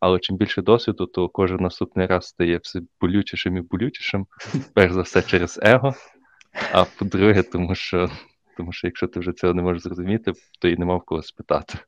[0.00, 4.26] Але чим більше досвіду, то кожен наступний раз стає все болючішим і болючішим.
[4.74, 5.94] Перш за все через его.
[6.72, 8.10] А по-друге, тому що
[8.56, 11.78] тому що якщо ти вже цього не можеш зрозуміти, то і нема в кого спитати.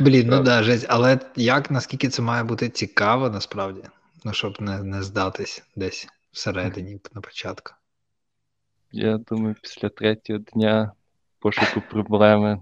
[0.00, 0.86] Блін, ну да, жесть.
[0.88, 3.82] Але як наскільки це має бути цікаво, насправді,
[4.26, 7.72] ну щоб не не здатись десь всередині на початку.
[8.92, 10.92] Я думаю, після третього дня
[11.38, 12.60] пошуку проблеми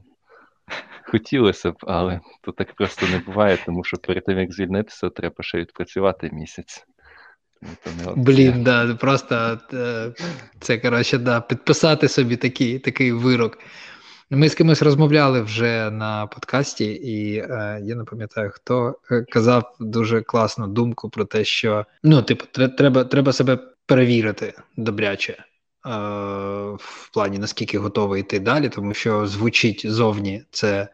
[1.03, 5.35] хотілося б, але то так просто не буває, тому що перед тим, як звільнитися, треба
[5.41, 6.87] ще відпрацювати місяць.
[8.17, 10.13] Блін, да, просто е,
[10.61, 13.59] це, коротше, да, підписати собі такий такий вирок.
[14.31, 19.77] Ми з кимось розмовляли вже на подкасті, і е, я не пам'ятаю, хто е, казав
[19.81, 25.45] дуже класну думку про те, що ну, типу, треба треба себе перевірити добряче е,
[26.79, 30.89] в плані наскільки готовий йти далі, тому що звучить зовні це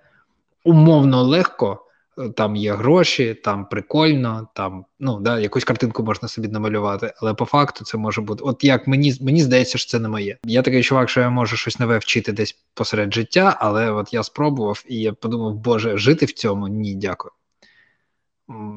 [0.65, 1.87] умовно легко
[2.29, 7.45] там є гроші, там прикольно, там ну да, якусь картинку можна собі намалювати, але по
[7.45, 8.45] факту це може бути.
[8.45, 10.39] От як мені мені здається, що це не моє.
[10.45, 14.23] Я такий чувак, що я можу щось нове вчити десь посеред життя, але от я
[14.23, 17.33] спробував і я подумав, боже, жити в цьому ні, дякую.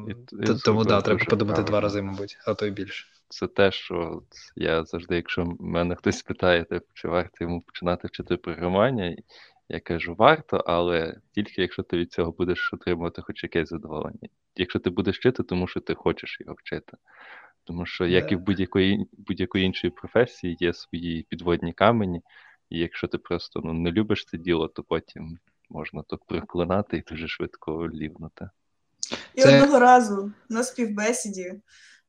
[0.08, 1.66] І, Тому да, треба подумати правильно.
[1.66, 3.06] два рази, мабуть, а то й більше.
[3.28, 4.22] Це те, що
[4.56, 9.16] я завжди, якщо мене хтось питає, типу, чи варто йому починати вчити програмування,
[9.68, 14.28] я кажу, варто, але тільки якщо ти від цього будеш отримувати хоч якесь задоволення.
[14.56, 16.96] Якщо ти будеш вчити, тому що ти хочеш його вчити.
[17.64, 22.22] Тому що, як і в будь-якої будь-якої іншої професії, є свої підводні камені,
[22.70, 25.38] і якщо ти просто ну, не любиш це діло, то потім
[25.70, 28.50] можна то проклинати і дуже швидко лівнути.
[29.34, 29.56] І це...
[29.56, 31.54] одного разу на співбесіді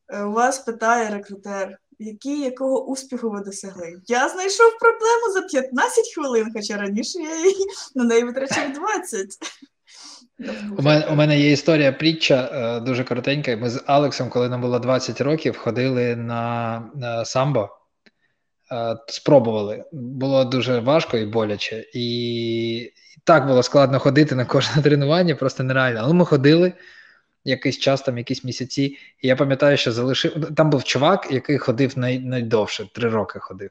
[0.07, 4.01] е, у вас питає рекрутер, які, якого успіху ви досягли?
[4.07, 9.27] Я знайшов проблему за 15 хвилин, хоча раніше я її на неї витрачав 20.
[10.77, 13.57] У мене у мене є історія притча е, дуже коротенька.
[13.57, 17.69] Ми з Алексом, коли нам було 20 років, ходили на, на самбо,
[18.71, 19.83] е, спробували.
[19.91, 21.85] Було дуже важко і боляче.
[21.93, 22.91] І
[23.23, 25.99] так було складно ходити на кожне тренування, просто нереально.
[26.03, 26.73] Але ми ходили
[27.45, 28.97] якийсь час, там якісь місяці.
[29.21, 30.55] І я пам'ятаю, що залишив.
[30.55, 32.19] Там був чувак, який ходив най...
[32.19, 33.69] найдовше, три роки ходив.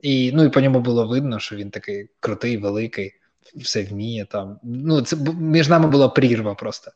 [0.00, 3.12] І ну, і по ньому було видно, що він такий крутий, великий,
[3.56, 4.24] все вміє.
[4.24, 4.58] там.
[4.62, 6.90] Ну, це Між нами була прірва просто.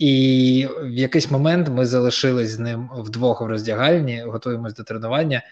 [0.00, 5.42] І в якийсь момент ми залишились з ним вдвох в роздягальні, готуємось до тренування.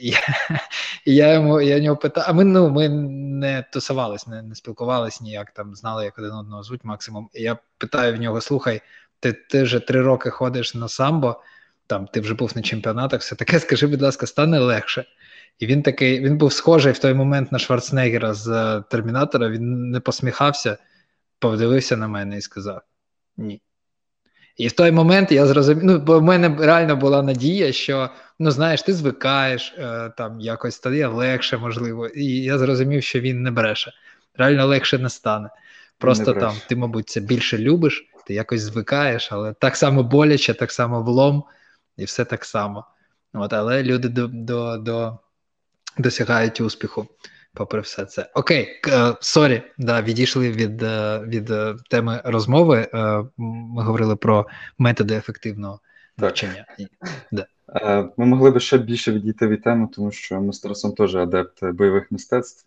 [0.00, 0.12] І,
[1.04, 5.20] і я йому я нього питав, а ми ну, ми не тусувались, не не спілкувались
[5.20, 7.28] ніяк, там знали, як один одного звуть максимум.
[7.34, 8.80] І я питаю в нього: слухай,
[9.20, 11.42] ти ти вже три роки ходиш на самбо,
[11.86, 15.04] там ти вже був на чемпіонатах, все таке, скажи, будь ласка, стане легше.
[15.58, 19.90] І він такий, він був схожий в той момент на Шварценеггера з е, Термінатора, він
[19.90, 20.78] не посміхався,
[21.38, 22.80] подивився на мене і сказав:
[23.36, 23.60] ні.
[24.56, 28.50] І в той момент я зрозумів, ну, бо в мене реально була надія, що ну
[28.50, 32.06] знаєш, ти звикаєш, е, там якось стає легше, можливо.
[32.06, 33.92] І я зрозумів, що він не бреше.
[34.34, 35.50] Реально легше не стане.
[35.98, 40.54] Просто не там ти, мабуть, це більше любиш, ти якось звикаєш, але так само боляче,
[40.54, 41.44] так само влом,
[41.96, 42.84] і все так само.
[43.32, 45.18] От, Але люди до, до, до
[45.98, 47.06] досягають успіху,
[47.54, 48.30] попри все це.
[48.34, 52.88] Окей, е, sorry, да, відійшли від е, від е, теми розмови.
[53.36, 54.46] Ми говорили про
[54.78, 55.80] методи ефективного
[56.16, 56.66] навчання.
[57.32, 57.46] Да.
[58.16, 61.64] Ми могли би ще більше відійти від теми, тому що ми з Тарасом теж адепт
[61.64, 62.66] бойових мистецтв.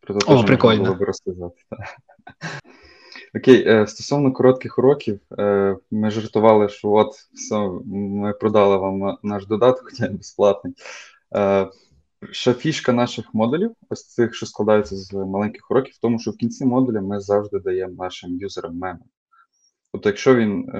[0.00, 0.82] Про це О, прикольно.
[0.82, 1.62] було би розказати.
[3.36, 9.46] Окей, е, стосовно коротких уроків, е, ми жартували, що от все, ми продали вам наш
[9.46, 10.74] додаток, хоча він безплатний.
[11.36, 11.68] Е,
[12.30, 16.36] ще фішка наших модулів, ось цих, що складаються з маленьких уроків, в тому, що в
[16.36, 19.00] кінці модуля ми завжди даємо нашим юзерам меми.
[19.92, 20.70] Тобто, якщо він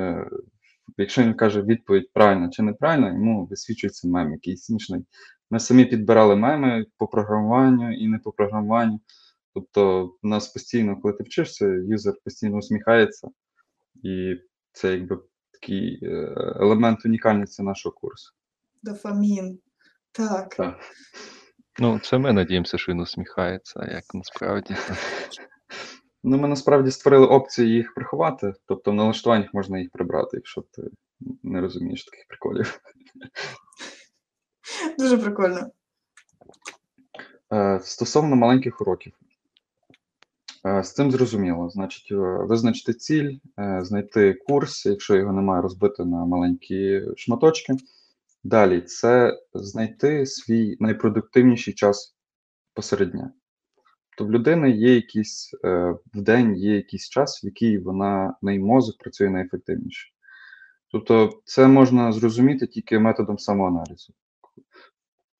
[0.96, 5.04] якщо він каже відповідь правильно чи неправильно, йому висвічується мем якийсь інший.
[5.50, 9.00] Ми самі підбирали меми по програмуванню і не по програмуванню.
[9.54, 13.28] Тобто, у нас постійно, коли ти вчишся, юзер постійно усміхається,
[14.02, 14.34] і
[14.72, 15.20] це якби
[15.52, 18.32] такий е, елемент унікальності нашого курсу.
[18.82, 19.58] Дофамін.
[20.12, 20.54] Так.
[20.54, 20.80] так.
[21.78, 24.76] Ну, це ми надіємося, що він усміхається, як насправді.
[26.26, 30.82] Ну, ми насправді створили опцію їх приховати, тобто в налаштуваннях можна їх прибрати, якщо ти
[31.42, 32.80] не розумієш таких приколів.
[34.98, 35.70] Дуже прикольно.
[37.52, 39.12] Е, стосовно маленьких уроків.
[40.66, 41.70] Е, з цим зрозуміло.
[41.70, 47.74] Значить, е, визначити ціль, е, знайти курс, якщо його немає, розбити на маленькі шматочки.
[48.44, 52.16] Далі це знайти свій найпродуктивніший час
[52.74, 53.32] посеред дня.
[54.16, 55.50] Тобто в людини є якийсь
[56.14, 60.10] в день є якийсь час, в який вона неї мозок працює найефективніше.
[60.88, 64.14] Тобто, це можна зрозуміти тільки методом самоаналізу.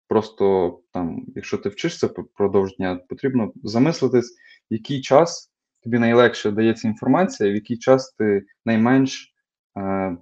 [0.08, 4.36] Просто там, якщо ти вчишся впродовж дня, потрібно замислитись,
[4.70, 5.50] який час
[5.82, 9.34] тобі найлегше дається інформація, в який час ти найменш
[9.78, 10.16] е,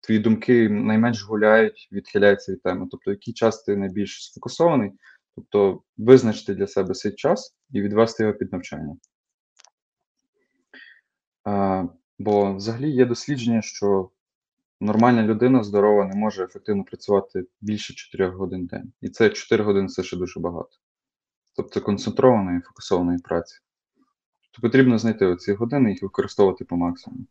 [0.00, 2.86] твої думки найменш гуляють, відхиляються від теми.
[2.90, 4.92] Тобто, який час ти найбільш сфокусований,
[5.34, 8.96] тобто визначити для себе цей час і відвести його під навчання.
[11.48, 11.88] Е,
[12.18, 14.10] бо взагалі є дослідження, що
[14.80, 18.92] нормальна людина здорова не може ефективно працювати більше 4 годин в день.
[19.00, 20.70] І це 4 години це ще дуже багато.
[21.58, 23.58] Тобто концентрованої, фокусованої праці.
[24.50, 27.24] То потрібно знайти оці години і їх використовувати по максимуму.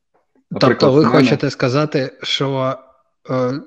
[0.52, 1.18] Наприклад, тобто ви мене...
[1.18, 2.78] хочете сказати, що
[3.30, 3.62] е,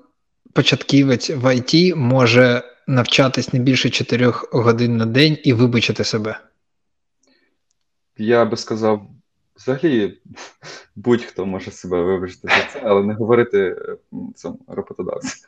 [0.53, 6.40] початківець в ІТ може навчатись не більше 4 годин на день і вибачити себе?
[8.16, 9.07] Я би сказав,
[9.57, 10.20] взагалі
[10.96, 13.77] будь-хто може себе вибачити за це, але не говорити
[14.35, 15.46] цьому роботодавцю.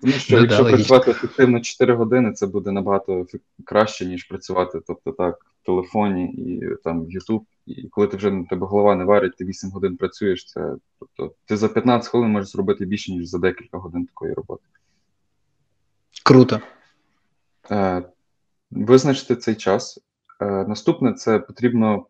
[0.00, 3.26] Тому що ну, якщо да, працювати ефективно 4 години, це буде набагато
[3.64, 7.42] краще, ніж працювати, тобто так, в телефоні і там в YouTube.
[7.66, 11.34] І коли ти вже на тебе голова не варить, ти 8 годин працюєш, це тобто
[11.44, 14.62] ти за 15 хвилин можеш зробити більше, ніж за декілька годин такої роботи.
[16.24, 16.60] Круто.
[17.70, 18.02] Е,
[18.70, 20.00] Визначити цей час.
[20.40, 22.06] Е, Наступне це потрібно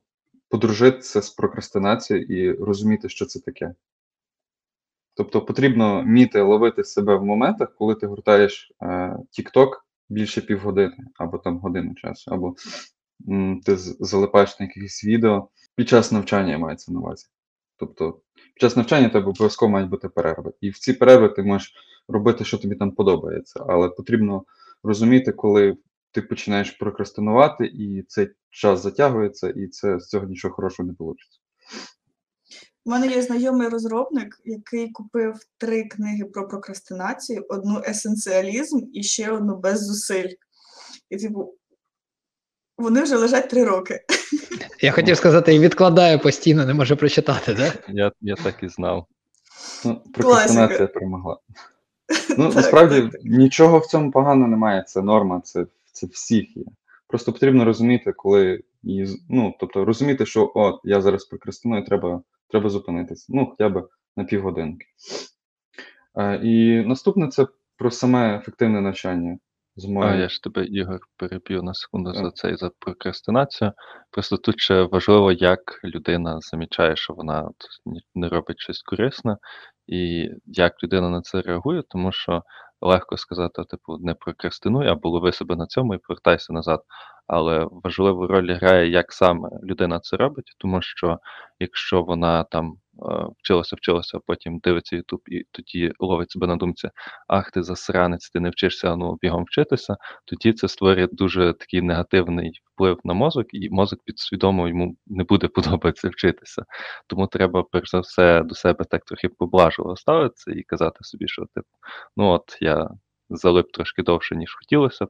[0.48, 3.74] подружитися з прокрастинацією і розуміти, що це таке.
[5.18, 8.86] Тобто потрібно вміти ловити себе в моментах, коли ти гуртаєш е,
[9.38, 9.68] TikTok
[10.08, 12.54] більше півгодини, або там годину часу, або
[13.64, 17.26] ти залипаєш на якихось відео під час навчання мається на увазі.
[17.76, 20.52] Тобто під час навчання тебе обов'язково мають бути перерви.
[20.60, 21.74] І в ці перерви ти можеш
[22.08, 24.44] робити, що тобі там подобається, але потрібно
[24.82, 25.76] розуміти, коли
[26.12, 31.22] ти починаєш прокрастинувати, і цей час затягується, і це з цього нічого хорошого не вийде.
[32.88, 39.30] У мене є знайомий розробник, який купив три книги про прокрастинацію: одну есенціалізм і ще
[39.30, 40.28] одну без зусиль.
[41.10, 41.54] І типу,
[42.78, 44.00] вони вже лежать три роки.
[44.80, 47.84] Я хотів сказати, і відкладає постійно, не може прочитати, так?
[47.88, 49.06] Я я так і знав.
[49.84, 51.38] Ну, Прокрастинація перемогла.
[52.38, 54.84] Ну, насправді нічого в цьому поганого немає.
[54.88, 56.64] Це норма, це це всіх є.
[57.06, 58.62] Просто потрібно розуміти, коли
[59.28, 63.26] ну, тобто розуміти, що от я зараз прокрастиную, треба треба зупинитися.
[63.28, 64.86] Ну, хоча б на півгодинки.
[66.18, 69.38] Е, і наступне це про саме ефективне навчання.
[70.02, 73.72] А, я ж тебе, Ігор, переб'ю на секунду за це і за прокрастинацію.
[74.10, 77.50] Просто тут ще важливо, як людина замічає, що вона
[78.14, 79.36] не робить щось корисне,
[79.86, 82.42] і як людина на це реагує, тому що
[82.80, 86.82] легко сказати, типу, не прокрастинуй, або лови себе на цьому і повертайся назад.
[87.26, 91.18] Але важливу роль грає, як саме людина це робить, тому що
[91.58, 92.76] якщо вона там
[93.38, 96.90] вчилася, вчилася, а потім дивиться Ютуб і тоді ловить себе на думці,
[97.28, 102.60] ах, ти засранець, ти не вчишся, ну бігом вчитися, тоді це створює дуже такий негативний
[102.74, 106.64] вплив на мозок, і мозок підсвідомо йому не буде подобатися вчитися.
[107.06, 111.46] Тому треба, перш за все, до себе так трохи поблажливо ставитися і казати собі, що
[111.54, 111.68] типу,
[112.16, 112.88] ну от я
[113.30, 115.08] залип трошки довше, ніж хотілося б.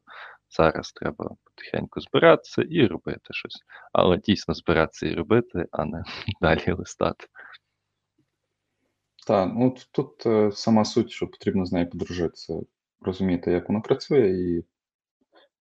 [0.51, 3.63] Зараз треба потихеньку збиратися і робити щось.
[3.93, 6.03] Але дійсно збиратися і робити, а не
[6.41, 7.27] далі листати.
[9.29, 12.61] Так, ну тут е, сама суть, що потрібно з нею подружитися,
[13.01, 14.65] розуміти, як воно працює, і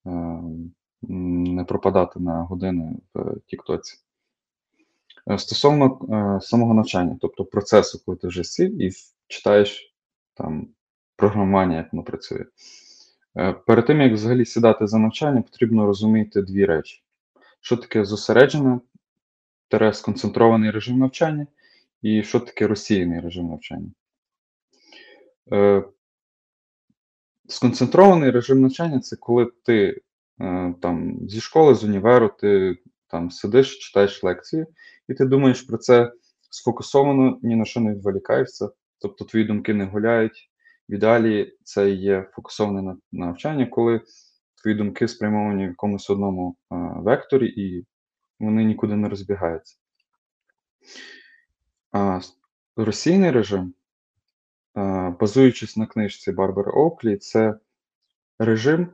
[0.09, 0.41] е,
[1.01, 3.97] не пропадати на години в Тіктоці.
[5.29, 8.91] Е, стосовно е, самого навчання, тобто процесу, коли ти вже сів і
[9.27, 9.95] читаєш
[10.33, 10.67] там
[11.15, 12.45] програмування, як воно працює.
[13.37, 17.03] Е, перед тим, як взагалі сідати за навчання, потрібно розуміти дві речі:
[17.61, 18.79] що таке зосереджене,
[19.93, 21.47] сконцентрований режим навчання,
[22.01, 23.91] і що таке розсіяний режим навчання?
[25.51, 25.83] Е,
[27.49, 30.01] Сконцентрований режим навчання це коли ти
[30.41, 32.77] е, там зі школи, з універу, ти
[33.07, 34.65] там сидиш, читаєш лекції,
[35.09, 36.11] і ти думаєш про це
[36.49, 38.69] сфокусовано, ні на що не відволікаєшся,
[38.99, 40.51] тобто твої думки не гуляють.
[40.89, 44.01] В ідеалі це є фокусоване навчання, коли
[44.61, 47.85] твої думки спрямовані в якомусь одному е, векторі, і
[48.39, 49.77] вони нікуди не розбігаються.
[51.91, 52.19] А,
[52.75, 53.73] Російний режим,
[55.19, 57.59] базуючись на книжці Барбари Оуклі, це
[58.39, 58.87] режим,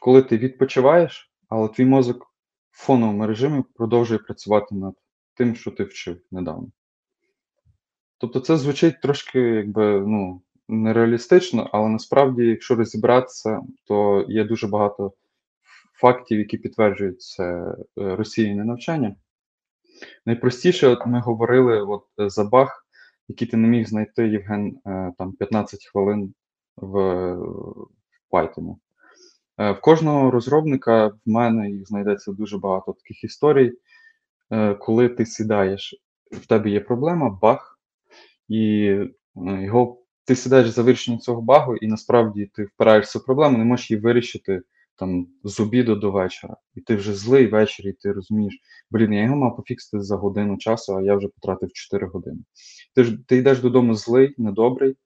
[0.00, 2.34] коли ти відпочиваєш, але твій мозок
[2.70, 4.94] в фоновому режимі продовжує працювати над
[5.34, 6.70] тим, що ти вчив недавно.
[8.18, 15.12] Тобто це звучить трошки якби ну, нереалістично, але насправді, якщо розібратися, то є дуже багато
[15.94, 18.14] фактів, які підтверджують це е,
[18.64, 19.16] навчання.
[20.26, 22.86] Найпростіше, от ми говорили от за баг,
[23.28, 26.34] який ти не міг знайти Євген е, там 15 хвилин
[26.76, 27.86] в, в
[28.30, 28.76] Python.
[29.58, 33.72] Е, в кожного розробника в мене їх знайдеться дуже багато таких історій,
[34.80, 35.94] коли ти сідаєш,
[36.32, 37.78] в тебе є проблема, баг,
[38.48, 38.94] і
[39.36, 43.90] його ти сідаєш за вирішення цього багу, і насправді ти впираєшся в проблему, не можеш
[43.90, 44.62] її вирішити
[45.00, 46.56] там з обіду до вечора.
[46.74, 48.58] І ти вже злий ввечері, і ти розумієш,
[48.90, 52.38] блін, я його мав пофіксити за годину часу, а я вже потратив 4 години.
[52.94, 54.96] Ти ж ти йдеш додому злий, недобрий,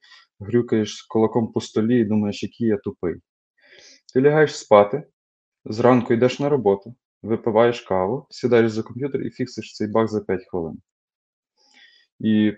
[0.40, 3.14] грюкаєш кулаком по столі і думаєш, який я тупий.
[4.14, 5.04] Ти лягаєш спати,
[5.64, 10.44] зранку йдеш на роботу, випиваєш каву, сідаєш за комп'ютер і фіксиш цей баг за 5
[10.50, 10.78] хвилин.
[12.20, 12.52] І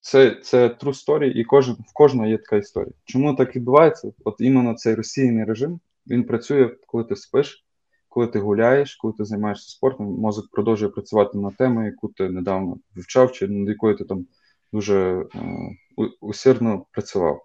[0.00, 2.92] це це true story, і кожен, в кожного є така історія.
[3.04, 4.12] Чому так відбувається?
[4.24, 7.66] От іменно цей розсіяний режим він працює, коли ти спиш,
[8.08, 12.76] коли ти гуляєш, коли ти займаєшся спортом, мозок продовжує працювати на тему, яку ти недавно
[12.94, 14.26] вивчав, чи над якою ти там
[14.72, 17.44] дуже е, усердно працював.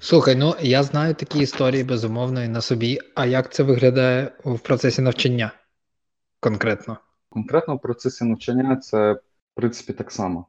[0.00, 2.98] Слухай, ну я знаю такі історії безумовно і на собі.
[3.14, 5.52] А як це виглядає в процесі навчання
[6.40, 6.98] конкретно?
[7.28, 9.20] Конкретно в процесі навчання це, в
[9.54, 10.46] принципі, так само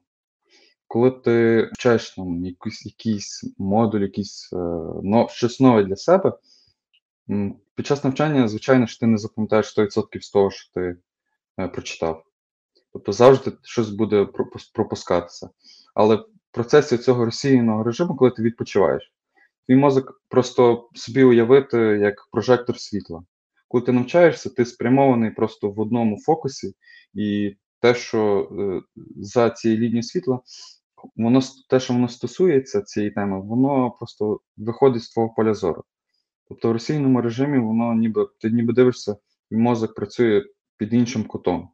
[0.94, 4.58] коли ти вчаєш там якийсь якийсь модуль, якийсь е,
[5.04, 6.34] но, щось нове для себе,
[7.76, 10.98] під час навчання, звичайно, що ти не запам'ятаєш 100% з того, що ти
[11.60, 12.24] е, прочитав.
[12.94, 14.28] Тобто завжди щось буде
[14.74, 15.50] пропускатися.
[15.96, 19.14] Але в процесі цього розсіяного режиму, коли ти відпочиваєш,
[19.68, 23.24] твій мозок просто собі уявити як прожектор світла.
[23.68, 26.76] Коли ти навчаєшся, ти спрямований просто в одному фокусі,
[27.14, 28.82] і те, що е,
[29.18, 30.40] за цією лінією світла,
[31.16, 35.84] воно те, що воно стосується цієї теми, воно просто виходить з твого поля зору.
[36.54, 39.16] Тобто в російному режимі воно ніби ти ніби дивишся,
[39.52, 40.44] мозок працює
[40.78, 41.70] під іншим кутом.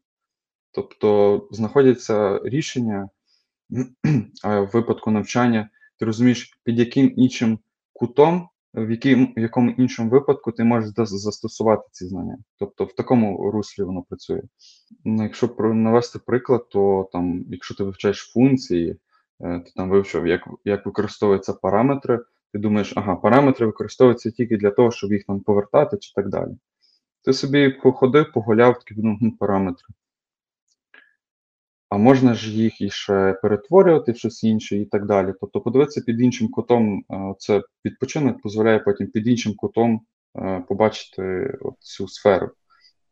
[0.71, 3.09] Тобто знаходяться рішення
[4.43, 7.59] в випадку навчання, ти розумієш, під яким іншим
[7.93, 12.38] кутом, в яким, в якому іншому випадку ти можеш застосувати ці знання.
[12.59, 14.41] Тобто в такому руслі воно працює.
[15.05, 18.97] Ну, Якщо навести приклад, то там, якщо ти вивчаєш функції,
[19.41, 22.19] Е, ти там вивчив, як як використовуються параметри.
[22.54, 26.52] Ти думаєш, ага, параметри використовуються тільки для того, щоб їх там повертати чи так далі.
[27.24, 29.88] Ти собі походив, погуляв, такий ну, параметри.
[31.89, 35.34] А можна ж їх і ще перетворювати в щось інше і так далі.
[35.41, 40.02] Тобто, подивитися під іншим кутом, е, це відпочинок дозволяє потім під іншим кутом
[40.38, 42.52] е, побачити цю сферу,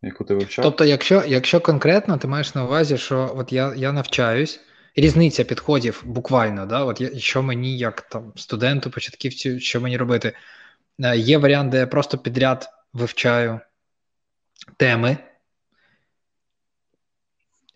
[0.01, 0.63] яку ти вивчав.
[0.63, 4.59] Тобто, якщо якщо конкретно ти маєш на увазі, що от я я навчаюсь,
[4.97, 6.65] різниця підходів буквально.
[6.65, 10.33] да, от Що мені, як там студенту, початківцю, що мені робити?
[10.99, 13.59] Е, є варіант, де я просто підряд вивчаю
[14.77, 15.17] теми.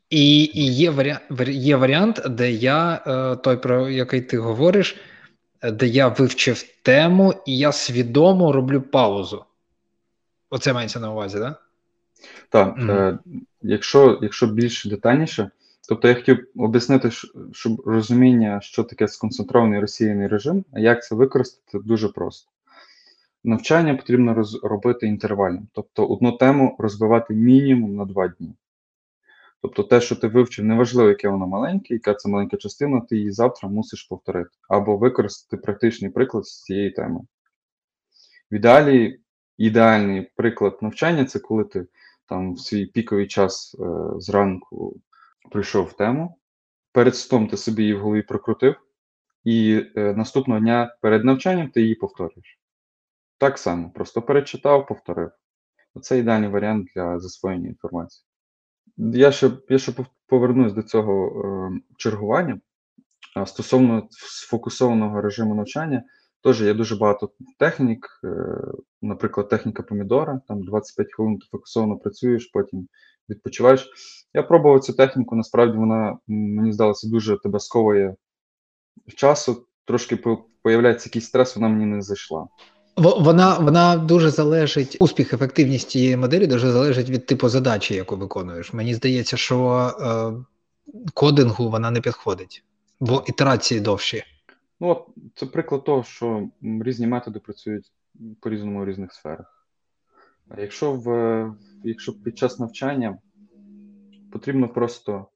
[0.10, 4.96] І і є варіант, є варіант, де я, е, той, про який ти говориш,
[5.64, 9.46] де я вивчив тему, і я свідомо роблю паузу.
[10.50, 11.44] Оце мається на увазі, так?
[11.44, 11.56] Да?
[12.50, 12.78] Так.
[12.78, 12.92] Mm-hmm.
[12.92, 13.20] Е,
[13.62, 15.52] якщо якщо більш детальніше,
[15.90, 17.10] Тобто я хотів об'яснити,
[17.52, 22.52] щоб розуміння, що таке сконцентрований розсіяний режим, а як це використати, дуже просто.
[23.44, 28.56] Навчання потрібно роз, робити інтервальним, тобто одну тему розбивати мінімум на два дні.
[29.62, 33.32] Тобто те, що ти вивчив, неважливо, яке воно маленьке, яка це маленька частина, ти її
[33.32, 37.20] завтра мусиш повторити, або використати практичний приклад з цієї теми.
[38.52, 39.20] В ідеалі,
[39.58, 41.88] ідеальний приклад навчання це коли ти
[42.26, 43.86] там в свій піковий час е,
[44.20, 45.02] зранку
[45.52, 46.38] пройшов в тему,
[46.92, 48.76] перед стом ти собі її в голові прокрутив,
[49.44, 52.60] і е, наступного дня перед навчанням ти її повторюєш.
[53.38, 55.32] Так само, просто перечитав, повторив.
[56.02, 58.26] Це ідеальний варіант для засвоєння інформації.
[58.98, 59.94] Я ще я ще
[60.28, 62.60] повернусь до цього е, чергування.
[63.46, 66.04] Стосовно сфокусованого режиму навчання,
[66.44, 68.46] теж є дуже багато технік, е,
[69.02, 72.88] наприклад, техніка помідора, там 25 хвилин ти фокусовано працюєш, потім
[73.30, 73.90] відпочиваєш.
[74.34, 78.16] Я пробував цю техніку, насправді вона, мені здалося, дуже тебе сковує
[79.16, 80.20] часу, трошки
[80.62, 82.48] появляється якийсь стрес, вона мені не зайшла.
[82.98, 88.74] Вона вона дуже залежить, успіх, ефективність цієї моделі дуже залежить від типу задачі, яку виконуєш.
[88.74, 90.34] Мені здається, що е,
[91.14, 92.64] кодингу вона не підходить,
[93.00, 94.24] бо ітерації довші.
[94.80, 97.92] Ну, от це приклад того, що різні методи працюють
[98.40, 99.61] по-різному в різних сферах.
[100.58, 103.18] Якщо в, якщо під час навчання
[104.32, 105.28] потрібно просто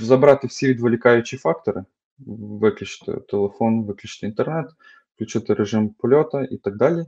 [0.00, 1.84] забрати всі відволікаючі фактори,
[2.26, 4.66] виключити телефон, виключити інтернет,
[5.14, 7.04] включити режим польоту і так далі.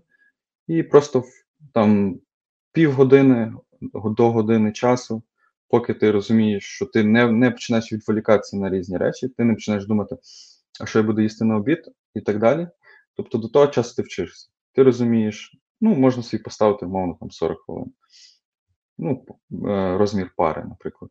[0.66, 1.24] І просто
[1.72, 2.20] там
[2.72, 3.52] півгодини
[4.04, 5.22] до години часу,
[5.68, 9.86] поки ти розумієш, що ти не не починаєш відволікатися на різні речі, ти не починаєш
[9.86, 10.16] думати,
[10.80, 12.68] а що я буду їсти на обід і так далі.
[13.16, 14.48] Тобто до того часу ти вчишся.
[14.72, 17.92] Ти розумієш, ну, можна собі поставити, умовно, там 40 хвилин.
[18.98, 21.10] Ну, е, розмір пари, наприклад.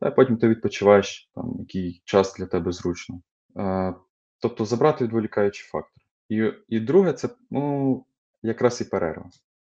[0.00, 3.20] Та потім ти відпочиваєш, там, який час для тебе зручно.
[3.56, 3.94] Е,
[4.40, 6.04] тобто забрати відволікаючі фактори.
[6.28, 8.04] І і друге, це ну,
[8.42, 9.30] якраз і перерва.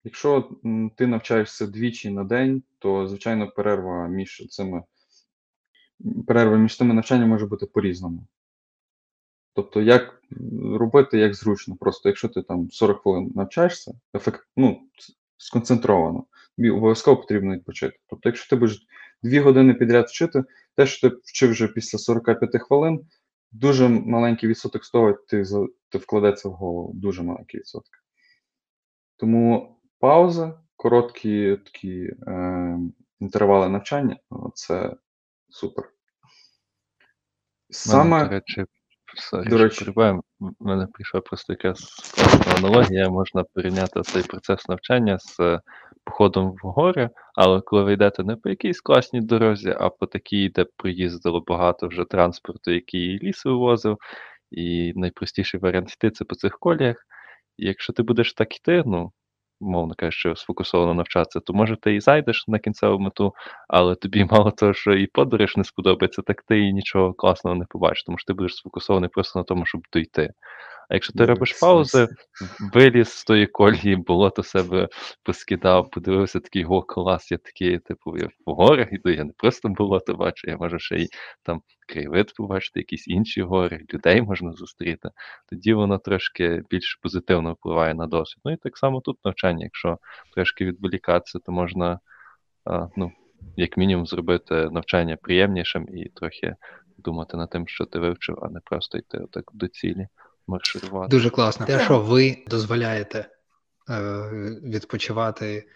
[0.04, 0.50] Якщо
[0.96, 4.84] ти навчаєшся двічі на день, то, звичайно, перерва між цими
[6.28, 8.28] перерва між тими навчаннями може бути по-різному.
[9.62, 10.22] Тобто, як
[10.80, 11.76] робити як зручно.
[11.76, 14.82] Просто якщо ти там 40 хвилин навчаєшся, ефект, ну,
[15.38, 18.00] сконцентровано, тобі обов'язково потрібно відпочити.
[18.08, 18.88] Тобто, якщо ти будеш
[19.24, 20.44] 2 години підряд вчити,
[20.76, 23.06] те, що ти вчив вже після 45 хвилин,
[23.52, 25.44] дуже маленький відсоток з того, ти,
[25.90, 27.94] ти вкладеться в голову, дуже маленький відсоток.
[29.18, 32.78] Тому пауза, короткі такі е,
[33.20, 34.18] інтервали навчання
[34.54, 34.96] це
[35.50, 35.92] супер.
[37.70, 38.10] Саме...
[38.10, 38.66] Мене, до речі,
[39.18, 39.80] Sorry, До речі.
[39.80, 40.24] перебиваємо.
[40.40, 43.10] У мене прийшла просто якась класна аналогія.
[43.10, 45.60] Можна порівняти цей процес навчання з е,
[46.04, 50.50] походом в гори, але коли ви йдете не по якійсь класній дорозі, а по такій,
[50.50, 53.98] де проїздило багато вже транспорту, який ліс вивозив,
[54.52, 57.06] і найпростіший варіант йти це по цих коліях.
[57.58, 59.12] І якщо ти будеш так йти, ну
[59.62, 63.34] мовно кажучи, сфокусовано навчатися, то може ти і зайдеш на кінцеву мету,
[63.68, 67.66] але тобі мало того, що і подорож не сподобається, так ти і нічого класного не
[67.70, 70.30] побачиш, тому що ти будеш сфокусований просто на тому, щоб дойти.
[70.90, 72.08] А якщо ти робиш паузи,
[72.74, 74.90] виліз з тої колії, болото себе
[75.24, 79.70] поскидав, подивився такий го, клас, я такий, типу, я в горах іду, я не просто
[79.70, 81.10] болото бачу, я можу ще й
[81.44, 85.10] там краєвид побачити, якісь інші гори, людей можна зустріти.
[85.50, 88.42] Тоді воно трошки більш позитивно впливає на досвід.
[88.46, 89.98] Ну і так само тут навчання, якщо
[90.34, 92.00] трошки відволікатися, то можна,
[92.66, 93.12] а, ну,
[93.56, 96.56] як мінімум, зробити навчання приємнішим і трохи
[96.98, 100.08] думати над тим, що ти вивчив, а не просто йти отак до цілі
[100.50, 101.10] марширувати.
[101.10, 101.66] Дуже класно.
[101.66, 103.30] Те, що ви дозволяєте
[103.90, 103.96] е,
[104.64, 105.68] відпочивати,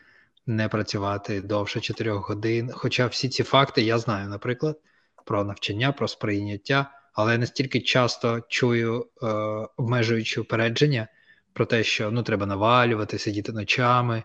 [0.45, 2.71] не працювати довше 4 годин.
[2.74, 4.80] Хоча всі ці факти я знаю, наприклад,
[5.26, 9.28] про навчання, про сприйняття, але я настільки часто чую е,
[9.78, 11.07] обмежуючі упередження
[11.53, 14.24] про те, що ну треба навалювати, сидіти ночами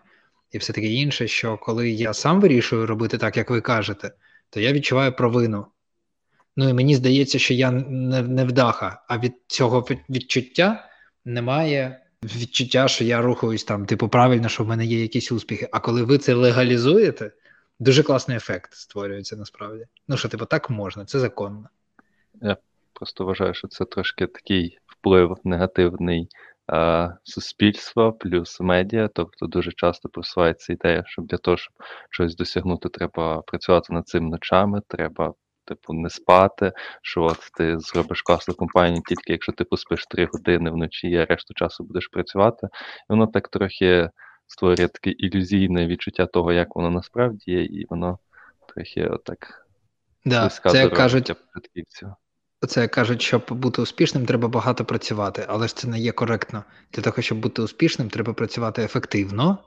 [0.51, 4.11] і все таке інше, що коли я сам вирішую робити так, як ви кажете,
[4.49, 5.65] то я відчуваю провину.
[6.57, 10.89] Ну і мені здається, що я не не вдаха, а від цього відчуття
[11.25, 15.69] немає відчуття, що я рухаюсь там, типу, правильно, що в мене є якісь успіхи.
[15.71, 17.31] А коли ви це легалізуєте,
[17.79, 19.85] дуже класний ефект створюється насправді.
[20.07, 21.69] Ну що, типу, так можна, це законно.
[22.41, 22.57] Я
[22.93, 26.27] просто вважаю, що це трошки такий вплив негативний
[26.67, 29.09] а, суспільства плюс медіа.
[29.13, 31.73] Тобто дуже часто просувається ідея, що для того, щоб
[32.09, 35.33] щось досягнути, треба працювати над цим ночами, треба
[35.69, 40.71] типу, не спати, що от ти зробиш класну компанію тільки якщо ти поспиш 3 години
[40.71, 42.67] вночі, а решту часу будеш працювати.
[42.73, 44.09] І воно так трохи
[44.47, 48.19] створює таке ілюзійне відчуття того, як воно насправді є, і воно
[48.75, 49.67] трохи отак.
[50.25, 51.33] Да, це як кажуть,
[52.67, 56.63] це кажуть, щоб бути успішним, треба багато працювати, але ж це не є коректно.
[56.93, 59.57] Для того, щоб бути успішним, треба працювати ефективно,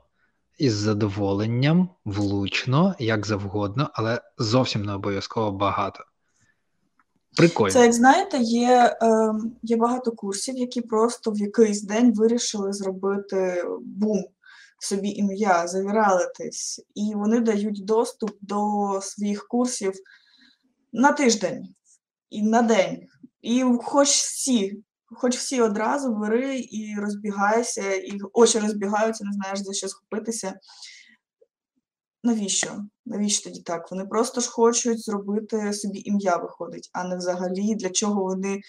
[0.59, 6.05] із задоволенням, влучно, як завгодно, але зовсім не обов'язково багато.
[7.36, 7.72] Прикольно.
[7.72, 13.64] Це, як знаєте, є е, є багато курсів, які просто в якийсь день вирішили зробити
[13.80, 14.24] бум,
[14.78, 19.92] собі ім'я, завіралитись, і вони дають доступ до своїх курсів
[20.92, 21.74] на тиждень
[22.30, 23.07] і на день.
[23.42, 24.82] І хоч всі
[25.14, 30.54] хоч всі одразу бери і розбігайся, і очі розбігаються, не знаєш за що схопитися.
[32.24, 32.84] Навіщо?
[33.06, 33.90] Навіщо тоді так?
[33.90, 38.60] Вони просто ж хочуть зробити собі ім'я виходить, а не взагалі для чого вони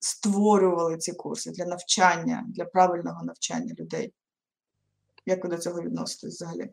[0.00, 4.12] створювали ці курси для навчання, для правильного навчання людей.
[5.26, 6.70] Як ви до цього відноситесь взагалі?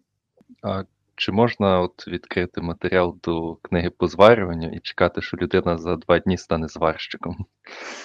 [1.17, 6.19] Чи можна от відкрити матеріал до книги по зварюванню і чекати, що людина за два
[6.19, 7.45] дні стане зварщиком?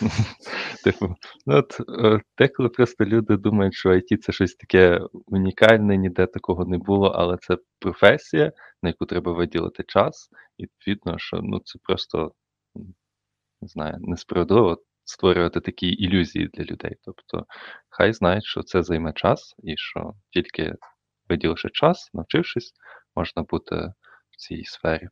[0.84, 1.14] Типу,
[1.46, 6.64] ну от е, деколи просто люди думають, що IT це щось таке унікальне, ніде такого
[6.64, 8.52] не було, але це професія,
[8.82, 12.32] на яку треба виділити час, і відповідно, що ну це просто
[13.62, 16.96] не знаю, несправедливо створювати такі ілюзії для людей.
[17.04, 17.46] Тобто,
[17.88, 20.74] хай знають, що це займе час, і що тільки
[21.30, 22.72] виділивши час, навчившись,
[23.16, 23.76] можна бути
[24.30, 25.08] в цій сфері.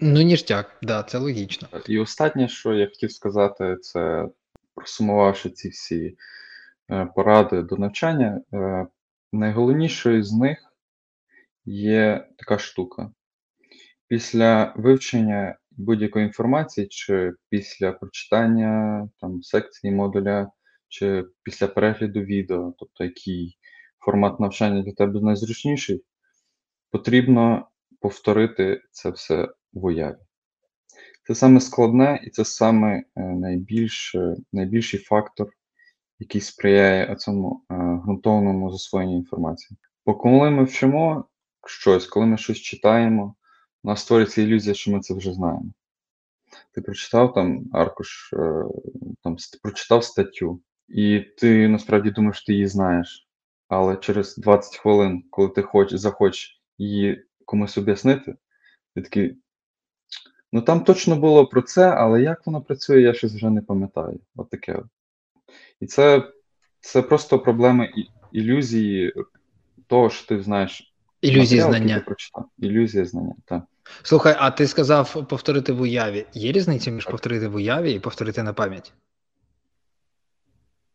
[0.00, 1.68] Ну, ніштяк, да, це логічно.
[1.88, 4.28] І останнє, що я хотів сказати, це
[4.74, 6.16] просумувавши ці всі
[6.90, 8.86] е, поради до навчання, е,
[9.32, 10.58] найголовнішою з них
[11.64, 13.10] є така штука.
[14.08, 20.50] Після вивчення будь-якої інформації, чи після прочитання там, секції модуля,
[20.88, 23.58] чи після перегляду відео, тобто який
[24.06, 26.04] формат навчання для тебе найзручніший,
[26.90, 27.68] потрібно
[28.00, 30.16] повторити це все в уяві.
[31.26, 34.16] Це саме складне і це саме е, найбільш,
[34.52, 35.48] найбільший фактор,
[36.18, 39.78] який сприяє цьому е, ґрунтовному засвоєнню інформації.
[40.06, 41.24] Бо коли ми вчимо
[41.66, 43.34] щось, коли ми щось читаємо,
[43.84, 45.72] у нас створюється ілюзія, що ми це вже знаємо.
[46.72, 48.64] Ти прочитав там аркуш, е,
[49.22, 53.25] там прочитав статтю, і ти насправді думаєш, ти її знаєш.
[53.68, 58.36] Але через 20 хвилин, коли ти хоч, захочеш її комусь об'яснити,
[58.94, 59.36] ти такий.
[60.52, 64.20] Ну там точно було про це, але як воно працює, я щось вже не пам'ятаю.
[64.36, 64.82] От таке.
[65.80, 66.32] І це
[66.80, 67.88] це просто проблема
[68.32, 69.14] ілюзії
[69.86, 70.94] того, що ти знаєш.
[71.20, 72.04] Ілюзії знання.
[72.58, 73.62] Ілюзія знання, так.
[74.02, 76.26] Слухай, а ти сказав повторити в уяві.
[76.32, 78.92] Є різниця між повторити в уяві і повторити на пам'ять?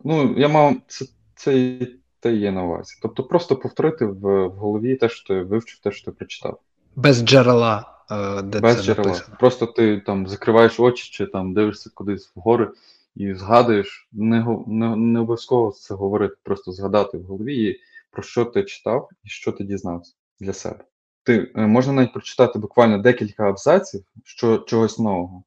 [0.03, 1.05] Ну, я мав це
[1.36, 1.78] це
[2.22, 2.95] те є на увазі.
[3.01, 6.59] Тобто просто повторити в, в голові те, що ти вивчив, те, що ти прочитав.
[6.95, 9.07] Без джерела, е, де Без це джерела.
[9.07, 9.38] написано.
[9.39, 12.69] Просто ти там закриваєш очі чи там дивишся кудись вгори
[13.15, 14.09] і згадуєш.
[14.11, 17.80] Не не, не обов'язково це говорити, просто згадати в голові, і
[18.11, 20.84] про що ти читав і що ти дізнався для себе.
[21.24, 25.43] Ти е, можна навіть прочитати буквально декілька абзаців що, чогось нового,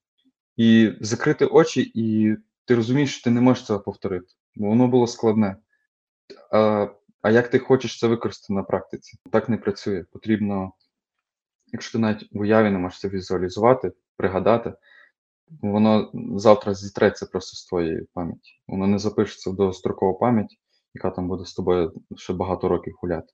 [0.57, 5.07] і закрити очі, і ти розумієш, що ти не можеш цього повторити, бо воно було
[5.07, 5.57] складне.
[6.51, 6.89] А
[7.25, 9.19] а як ти хочеш це використати на практиці?
[9.31, 10.05] Так не працює.
[10.13, 10.73] Потрібно,
[11.67, 14.75] якщо ти навіть в уяві не можеш це візуалізувати, пригадати,
[15.63, 18.61] воно завтра зітреться просто з твоєї пам'яті.
[18.69, 20.59] Воно не запишеться в довгострокову пам'ять,
[20.95, 23.33] яка там буде з тобою ще багато років гуляти.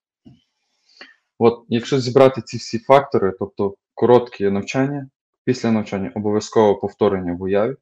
[1.38, 5.09] От, якщо зібрати ці всі фактори, тобто короткі навчання,
[5.45, 7.76] після навчання обов'язково повторення в уяві,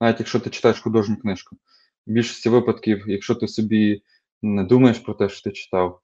[0.00, 1.56] навіть якщо ти читаєш художню книжку,
[2.06, 4.02] в більшості випадків, якщо ти собі
[4.42, 6.00] не думаєш про те, що ти читав,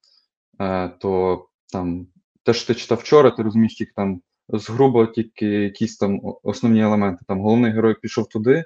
[0.61, 2.07] е, то там
[2.43, 7.25] те, що ти читав вчора, ти розумієш тільки там згрубо тільки якісь там основні елементи.
[7.29, 8.65] Там головний герой пішов туди,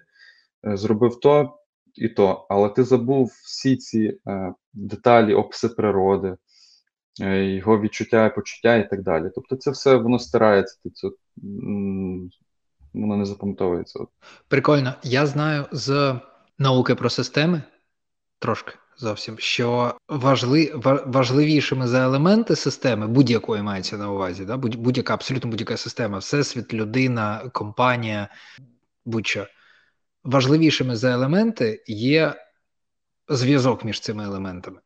[0.67, 1.59] е, зробив то
[1.95, 6.37] і то, але ти забув всі ці е, деталі, описи природи.
[7.31, 9.31] Його відчуття, почуття і так далі.
[9.35, 11.09] Тобто це все воно стирається, це,
[12.95, 14.01] воно не запам'ятовується.
[14.49, 14.95] Прикольно.
[15.03, 16.21] Я знаю з
[16.59, 17.63] науки про системи
[18.39, 20.73] трошки зовсім, що важли,
[21.07, 24.57] важливішими за елементи системи, будь-якої мається на увазі, да?
[24.57, 28.29] будь-яка абсолютно будь-яка система, всесвіт, людина, компанія,
[29.05, 29.47] будь-що.
[30.25, 32.35] Важливішими за елементи є
[33.29, 34.81] зв'язок між цими елементами.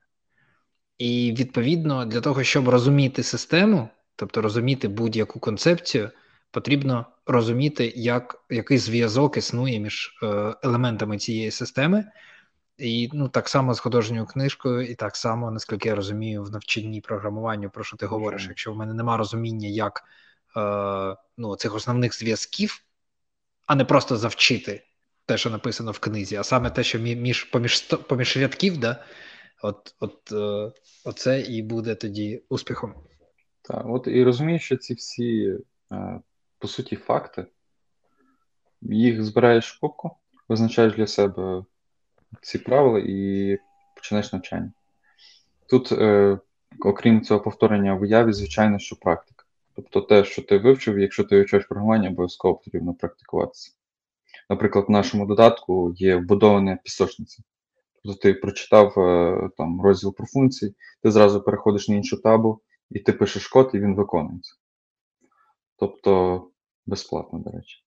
[0.98, 6.10] І відповідно для того, щоб розуміти систему, тобто розуміти будь-яку концепцію,
[6.50, 12.04] потрібно розуміти, як, який зв'язок існує між е, елементами цієї системи.
[12.78, 17.00] І ну так само з художньою книжкою, і так само, наскільки я розумію, в навчанні
[17.00, 18.46] програмуванню, про що ти говориш.
[18.48, 20.04] Якщо в мене нема розуміння, як
[20.56, 22.84] е, ну, цих основних зв'язків,
[23.66, 24.84] а не просто завчити
[25.26, 29.04] те, що написано в книзі, а саме те, що між поміж поміж рядків, да,
[29.62, 30.72] от, от, е,
[31.04, 32.94] оце і буде тоді успіхом.
[33.62, 35.58] Так, от і розумієш, що ці всі,
[35.92, 36.20] е,
[36.58, 37.46] по суті, факти,
[38.82, 40.16] їх збираєш в кубку,
[40.48, 41.64] визначаєш для себе
[42.42, 43.58] ці правила і
[43.94, 44.72] починаєш навчання.
[45.68, 46.38] Тут, е,
[46.80, 49.44] окрім цього повторення в уяві, звичайно, що практика.
[49.76, 53.72] Тобто те, що ти вивчив, якщо ти вивчаєш програмування, обов'язково потрібно практикуватися.
[54.50, 57.42] Наприклад, в нашому додатку є вбудована пісочниця.
[58.04, 62.60] Тобто ти прочитав е, там розділ про функції, ти зразу переходиш на іншу табу,
[62.90, 64.54] і ти пишеш код, і він виконується.
[65.76, 66.44] Тобто
[66.86, 67.84] безплатно, до речі.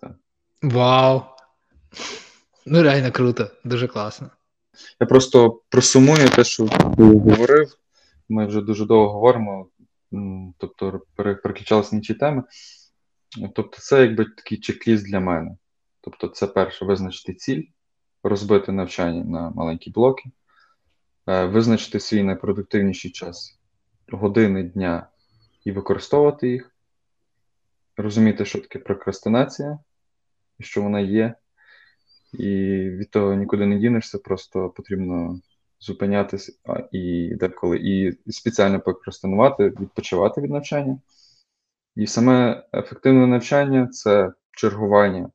[0.00, 0.12] Так.
[0.62, 1.22] Вау!
[2.70, 4.30] Ну, реально круто, дуже класно.
[5.00, 7.74] Я просто просумую те, що говорив.
[8.28, 9.68] Ми вже дуже довго говоримо,
[10.58, 12.42] тобто переключалися інші теми.
[13.54, 15.56] Тобто, це якби такий чек-ліст для мене.
[16.00, 17.62] Тобто, це перше визначити ціль,
[18.22, 20.30] розбити навчання на маленькі блоки,
[21.26, 23.58] е, визначити свій найпродуктивніший час
[24.12, 25.08] години дня
[25.64, 26.74] і використовувати їх,
[27.96, 29.78] розуміти, що таке прокрастинація,
[30.60, 31.34] що вона є.
[32.38, 35.40] І від того нікуди не дінешся, просто потрібно
[35.80, 36.52] зупинятися
[36.92, 41.00] і деколи і спеціально прокрастинувати, відпочивати від навчання.
[41.96, 45.30] І саме ефективне навчання це чергування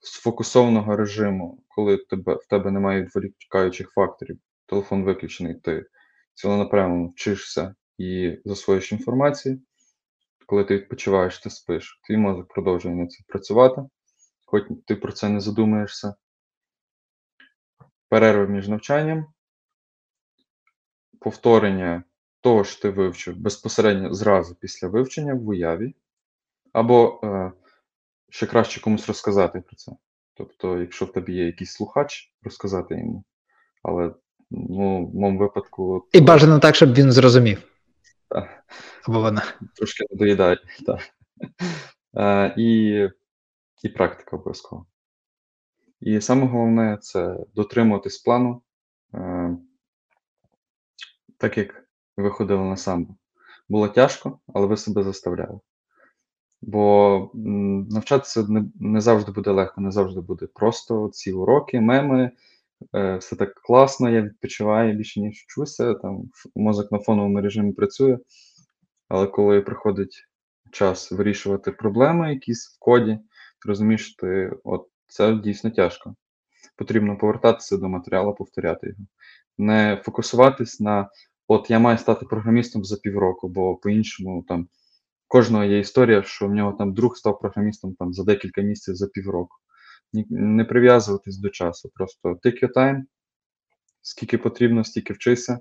[0.00, 5.86] сфокусованого режиму, коли тебе, в тебе немає відволікаючих факторів, телефон виключений, ти
[6.34, 9.60] цілонапрямовано вчишся і засвоїш інформацію.
[10.46, 13.82] Коли ти відпочиваєш, ти спиш, твій мозок продовжує на це працювати,
[14.46, 16.14] хоч ти про це не задумаєшся.
[18.08, 19.26] Перерви між навчанням,
[21.20, 22.04] повторення
[22.40, 25.94] того, що ти вивчив безпосередньо зразу після вивчення в уяві,
[26.72, 27.52] або е,
[28.28, 29.92] ще краще комусь розказати про це.
[30.34, 33.24] Тобто, якщо в тебе є якийсь слухач, розказати йому.
[33.82, 34.14] Але
[34.50, 36.08] ну, в моєму випадку.
[36.12, 37.62] І бажано так, щоб він зрозумів.
[38.28, 38.64] Так.
[39.08, 39.42] Або вона.
[39.74, 40.58] Трошки доїдає.
[40.86, 41.00] Так.
[42.16, 43.08] Е, і,
[43.82, 44.86] і практика обов'язково.
[46.00, 48.62] І саме головне це дотримуватись плану,
[49.14, 49.56] е,
[51.38, 53.14] так як ви ходили на самбо.
[53.68, 55.60] Було тяжко, але ви себе заставляли.
[56.62, 57.30] Бо
[57.90, 62.30] навчатися не не завжди буде легко, не завжди буде просто ці уроки, меми,
[62.94, 68.18] е, все так класно, я відпочиваю більше, ніж вчуся, там мозок на фоновому режимі працює.
[69.08, 70.28] Але коли приходить
[70.70, 73.18] час вирішувати проблеми якісь в коді,
[73.66, 76.14] розумієш, ти, от, це дійсно тяжко.
[76.76, 79.00] Потрібно повертатися до матеріалу, повторяти його.
[79.58, 81.10] Не фокусуватись на
[81.48, 84.68] от я маю стати програмістом за півроку, бо по-іншому там
[85.28, 89.06] кожного є історія, що в нього там друг став програмістом там за декілька місяців за
[89.06, 89.56] півроку.
[90.30, 93.02] Не прив'язуватись до часу, просто take your time,
[94.02, 95.58] скільки потрібно, стільки вчися.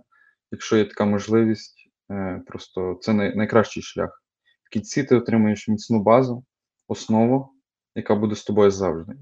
[0.52, 4.24] Якщо є така можливість, е, просто це найкращий шлях.
[4.64, 6.46] В кінці ти отримуєш міцну базу,
[6.88, 7.55] основу,
[7.96, 9.14] яка буде з тобою завжди.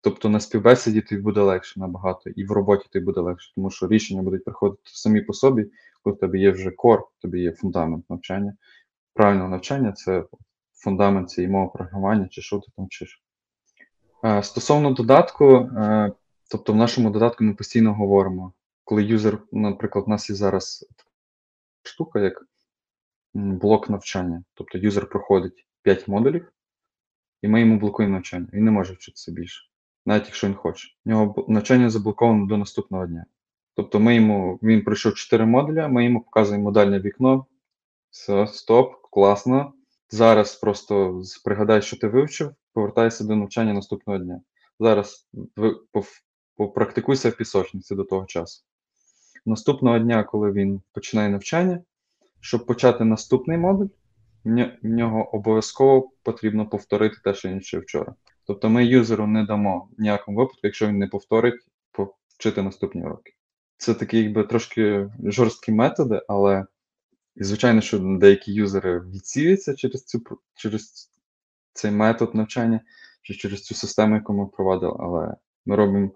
[0.00, 3.88] Тобто на співбесіді тобі буде легше набагато, і в роботі тобі буде легше, тому що
[3.88, 5.70] рішення будуть приходити самі по собі,
[6.02, 8.56] коли в тебе є вже кор, тебе є фундамент навчання.
[9.14, 10.24] Правильного навчання це
[10.74, 13.22] фундамент цієї мови програмування, чи що ти там вчиш.
[14.24, 16.12] Е, стосовно додатку, е,
[16.50, 18.52] тобто в нашому додатку ми постійно говоримо,
[18.84, 20.86] коли юзер, наприклад, у нас є зараз
[21.82, 22.46] штука, як
[23.34, 24.44] блок навчання.
[24.54, 26.52] Тобто юзер проходить 5 модулів,
[27.42, 28.46] і ми йому блокуємо навчання.
[28.52, 29.62] Він не може вчитися більше,
[30.06, 30.88] навіть якщо він хоче.
[31.04, 33.24] У нього навчання заблоковано до наступного дня.
[33.74, 37.46] Тобто ми йому, він пройшов 4 модуля, ми йому показуємо модальне вікно.
[38.10, 39.72] Все, стоп, класно.
[40.10, 44.40] Зараз просто пригадай, що ти вивчив, повертайся до навчання наступного дня.
[44.80, 45.28] Зараз
[46.56, 48.64] попрактикуйся в пісочниці до того часу.
[49.46, 51.80] Наступного дня, коли він починає навчання,
[52.40, 53.88] щоб почати наступний модуль,
[54.44, 58.14] в нього обов'язково потрібно повторити те, що він вчив вчора.
[58.46, 63.32] Тобто ми юзеру не дамо в ніякому випадку, якщо він не повторить, повчити наступні уроки.
[63.76, 66.66] Це такі якби трошки жорсткі методи, але
[67.36, 70.22] звичайно, що деякі юзери відсіюються через цю
[70.54, 71.10] через
[71.72, 72.80] цей метод навчання
[73.22, 75.36] чи через цю систему, яку ми впровадили, але
[75.66, 76.10] ми робимо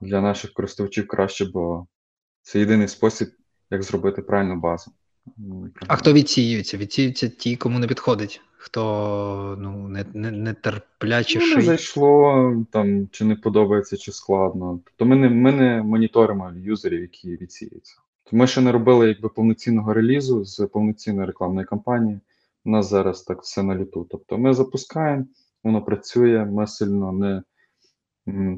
[0.00, 1.86] для наших користувачів краще, бо
[2.42, 3.28] це єдиний спосіб,
[3.70, 4.92] як зробити правильну базу.
[5.86, 6.76] А хто відсіюється?
[6.76, 8.40] Відсіюються ті, кому не підходить.
[8.56, 14.80] Хто ну, не не, не терпляче ну, не зайшло, там, чи не подобається, чи складно.
[14.84, 17.96] Тобто ми не ми не моніторимо юзерів, які відсіюються.
[18.32, 22.20] Ми ще не робили якби повноцінного релізу з повноцінної рекламної кампанії.
[22.64, 24.06] У нас зараз так все на літу.
[24.10, 25.26] Тобто ми запускаємо,
[25.64, 27.42] воно працює, ми сильно не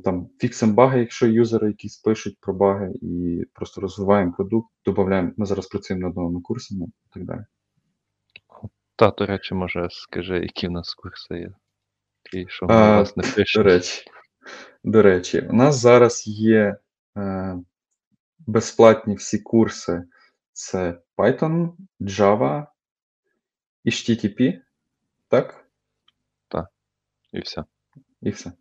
[0.05, 5.33] там фіксимо баги, якщо юзери якісь пишуть про баги, і просто розвиваємо продукт, додаємо.
[5.37, 7.45] Ми зараз працюємо над новими курсами і так далі.
[8.97, 11.51] Та, до речі, може, скажи, які в нас курси є.
[12.33, 13.63] І що ми а, вас не пишемо.
[13.63, 14.05] До речі,
[14.85, 16.77] до речі, у нас зараз є
[17.17, 17.57] е,
[18.39, 20.05] безплатні всі курси:
[20.53, 22.67] це Python, Java,
[23.87, 24.61] HTTP,
[25.29, 25.69] так?
[26.49, 26.69] Так.
[27.33, 27.65] І все.
[28.23, 28.53] І все.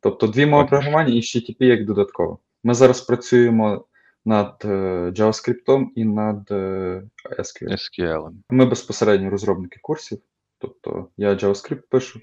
[0.00, 2.38] Тобто дві мови програмування і HTTP як додатково.
[2.64, 3.84] Ми зараз працюємо
[4.24, 4.68] над е,
[5.16, 7.02] JavaScript і над е,
[7.38, 7.72] SQL.
[7.72, 8.32] SQL.
[8.50, 10.18] Ми безпосередньо розробники курсів.
[10.58, 12.20] Тобто я JavaScript пишу,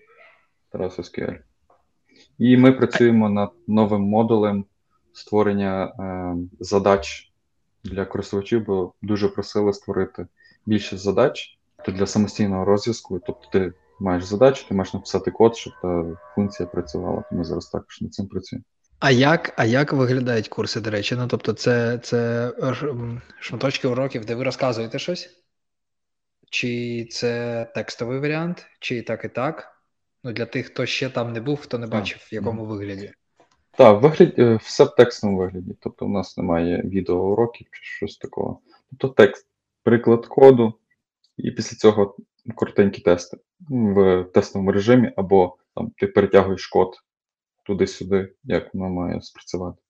[0.71, 1.37] Тарас SQL.
[2.37, 4.65] І ми працюємо над новим модулем
[5.13, 7.31] створення е, задач
[7.83, 10.27] для користувачів, бо дуже просили створити
[10.65, 13.21] більше задач для самостійного розв'язку.
[13.25, 17.23] Тобто ти маєш задачу, ти маєш написати код, щоб та функція працювала.
[17.31, 18.63] Ми зараз також над цим працюємо.
[18.99, 21.15] А як а як виглядають курси, до речі?
[21.15, 22.51] Ну, тобто, це це
[23.39, 25.29] шматочки уроків, де ви розказуєте щось?
[26.49, 29.81] Чи це текстовий варіант, чи так і так?
[30.23, 33.13] Ну, Для тих, хто ще там не був, хто не бачив, в якому вигляді.
[33.71, 35.75] Так, вигляд, все в текстовому вигляді.
[35.79, 38.59] Тобто, у нас немає відеоуроків чи щось такого.
[38.89, 39.47] Тобто текст,
[39.83, 40.73] приклад коду,
[41.37, 42.15] і після цього
[42.55, 43.37] коротенькі тести
[43.69, 46.95] в тестовому режимі, або там ти перетягуєш код
[47.65, 49.81] туди-сюди, як воно має спрацювати.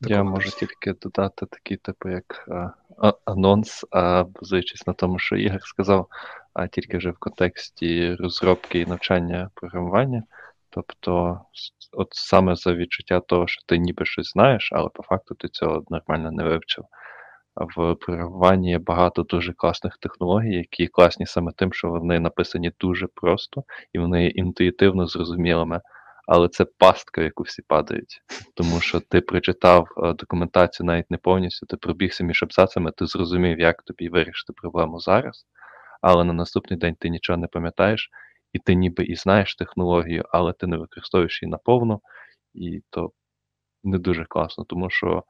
[0.00, 5.36] Я можу тільки додати такий, типу, як а, а, анонс, а базуючись на тому, що
[5.36, 6.08] Ігор сказав,
[6.54, 10.22] а тільки вже в контексті розробки і навчання програмування.
[10.70, 11.40] Тобто,
[11.92, 15.84] от саме за відчуття того, що ти ніби щось знаєш, але по факту ти цього
[15.90, 16.84] нормально не вивчив.
[17.56, 23.06] В програмуванні є багато дуже класних технологій, які класні саме тим, що вони написані дуже
[23.14, 25.80] просто і вони є інтуїтивно зрозумілими
[26.30, 28.22] але це пастка, в яку всі падають.
[28.54, 33.60] Тому що ти прочитав е, документацію навіть не повністю, ти пробігся між абзацами, ти зрозумів,
[33.60, 35.46] як тобі вирішити проблему зараз,
[36.00, 38.10] але на наступний день ти нічого не пам'ятаєш,
[38.52, 42.00] і ти ніби і знаєш технологію, але ти не використовуєш її наповну,
[42.54, 43.10] і то
[43.84, 45.24] не дуже класно, тому що.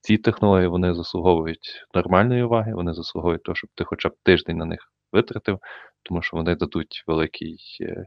[0.00, 4.64] Ці технології вони заслуговують нормальної уваги, вони заслуговують того, щоб ти хоча б тиждень на
[4.64, 4.80] них
[5.12, 5.58] витратив,
[6.02, 8.06] тому що вони дадуть великий е,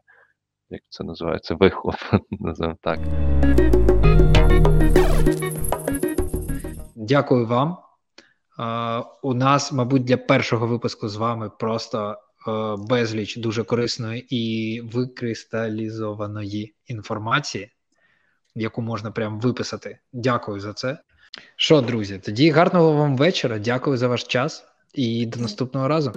[0.69, 1.95] як це називається, вихлоп,
[2.31, 2.99] називаємо так.
[6.95, 7.77] Дякую вам.
[8.59, 12.17] Uh, у нас, мабуть, для першого випуску з вами просто
[12.47, 17.71] uh, безліч дуже корисної і викристалізованої інформації,
[18.55, 19.99] яку можна прям виписати.
[20.13, 20.97] Дякую за це.
[21.55, 23.59] Що, друзі, тоді гарного вам вечора.
[23.59, 26.11] Дякую за ваш час і до наступного разу.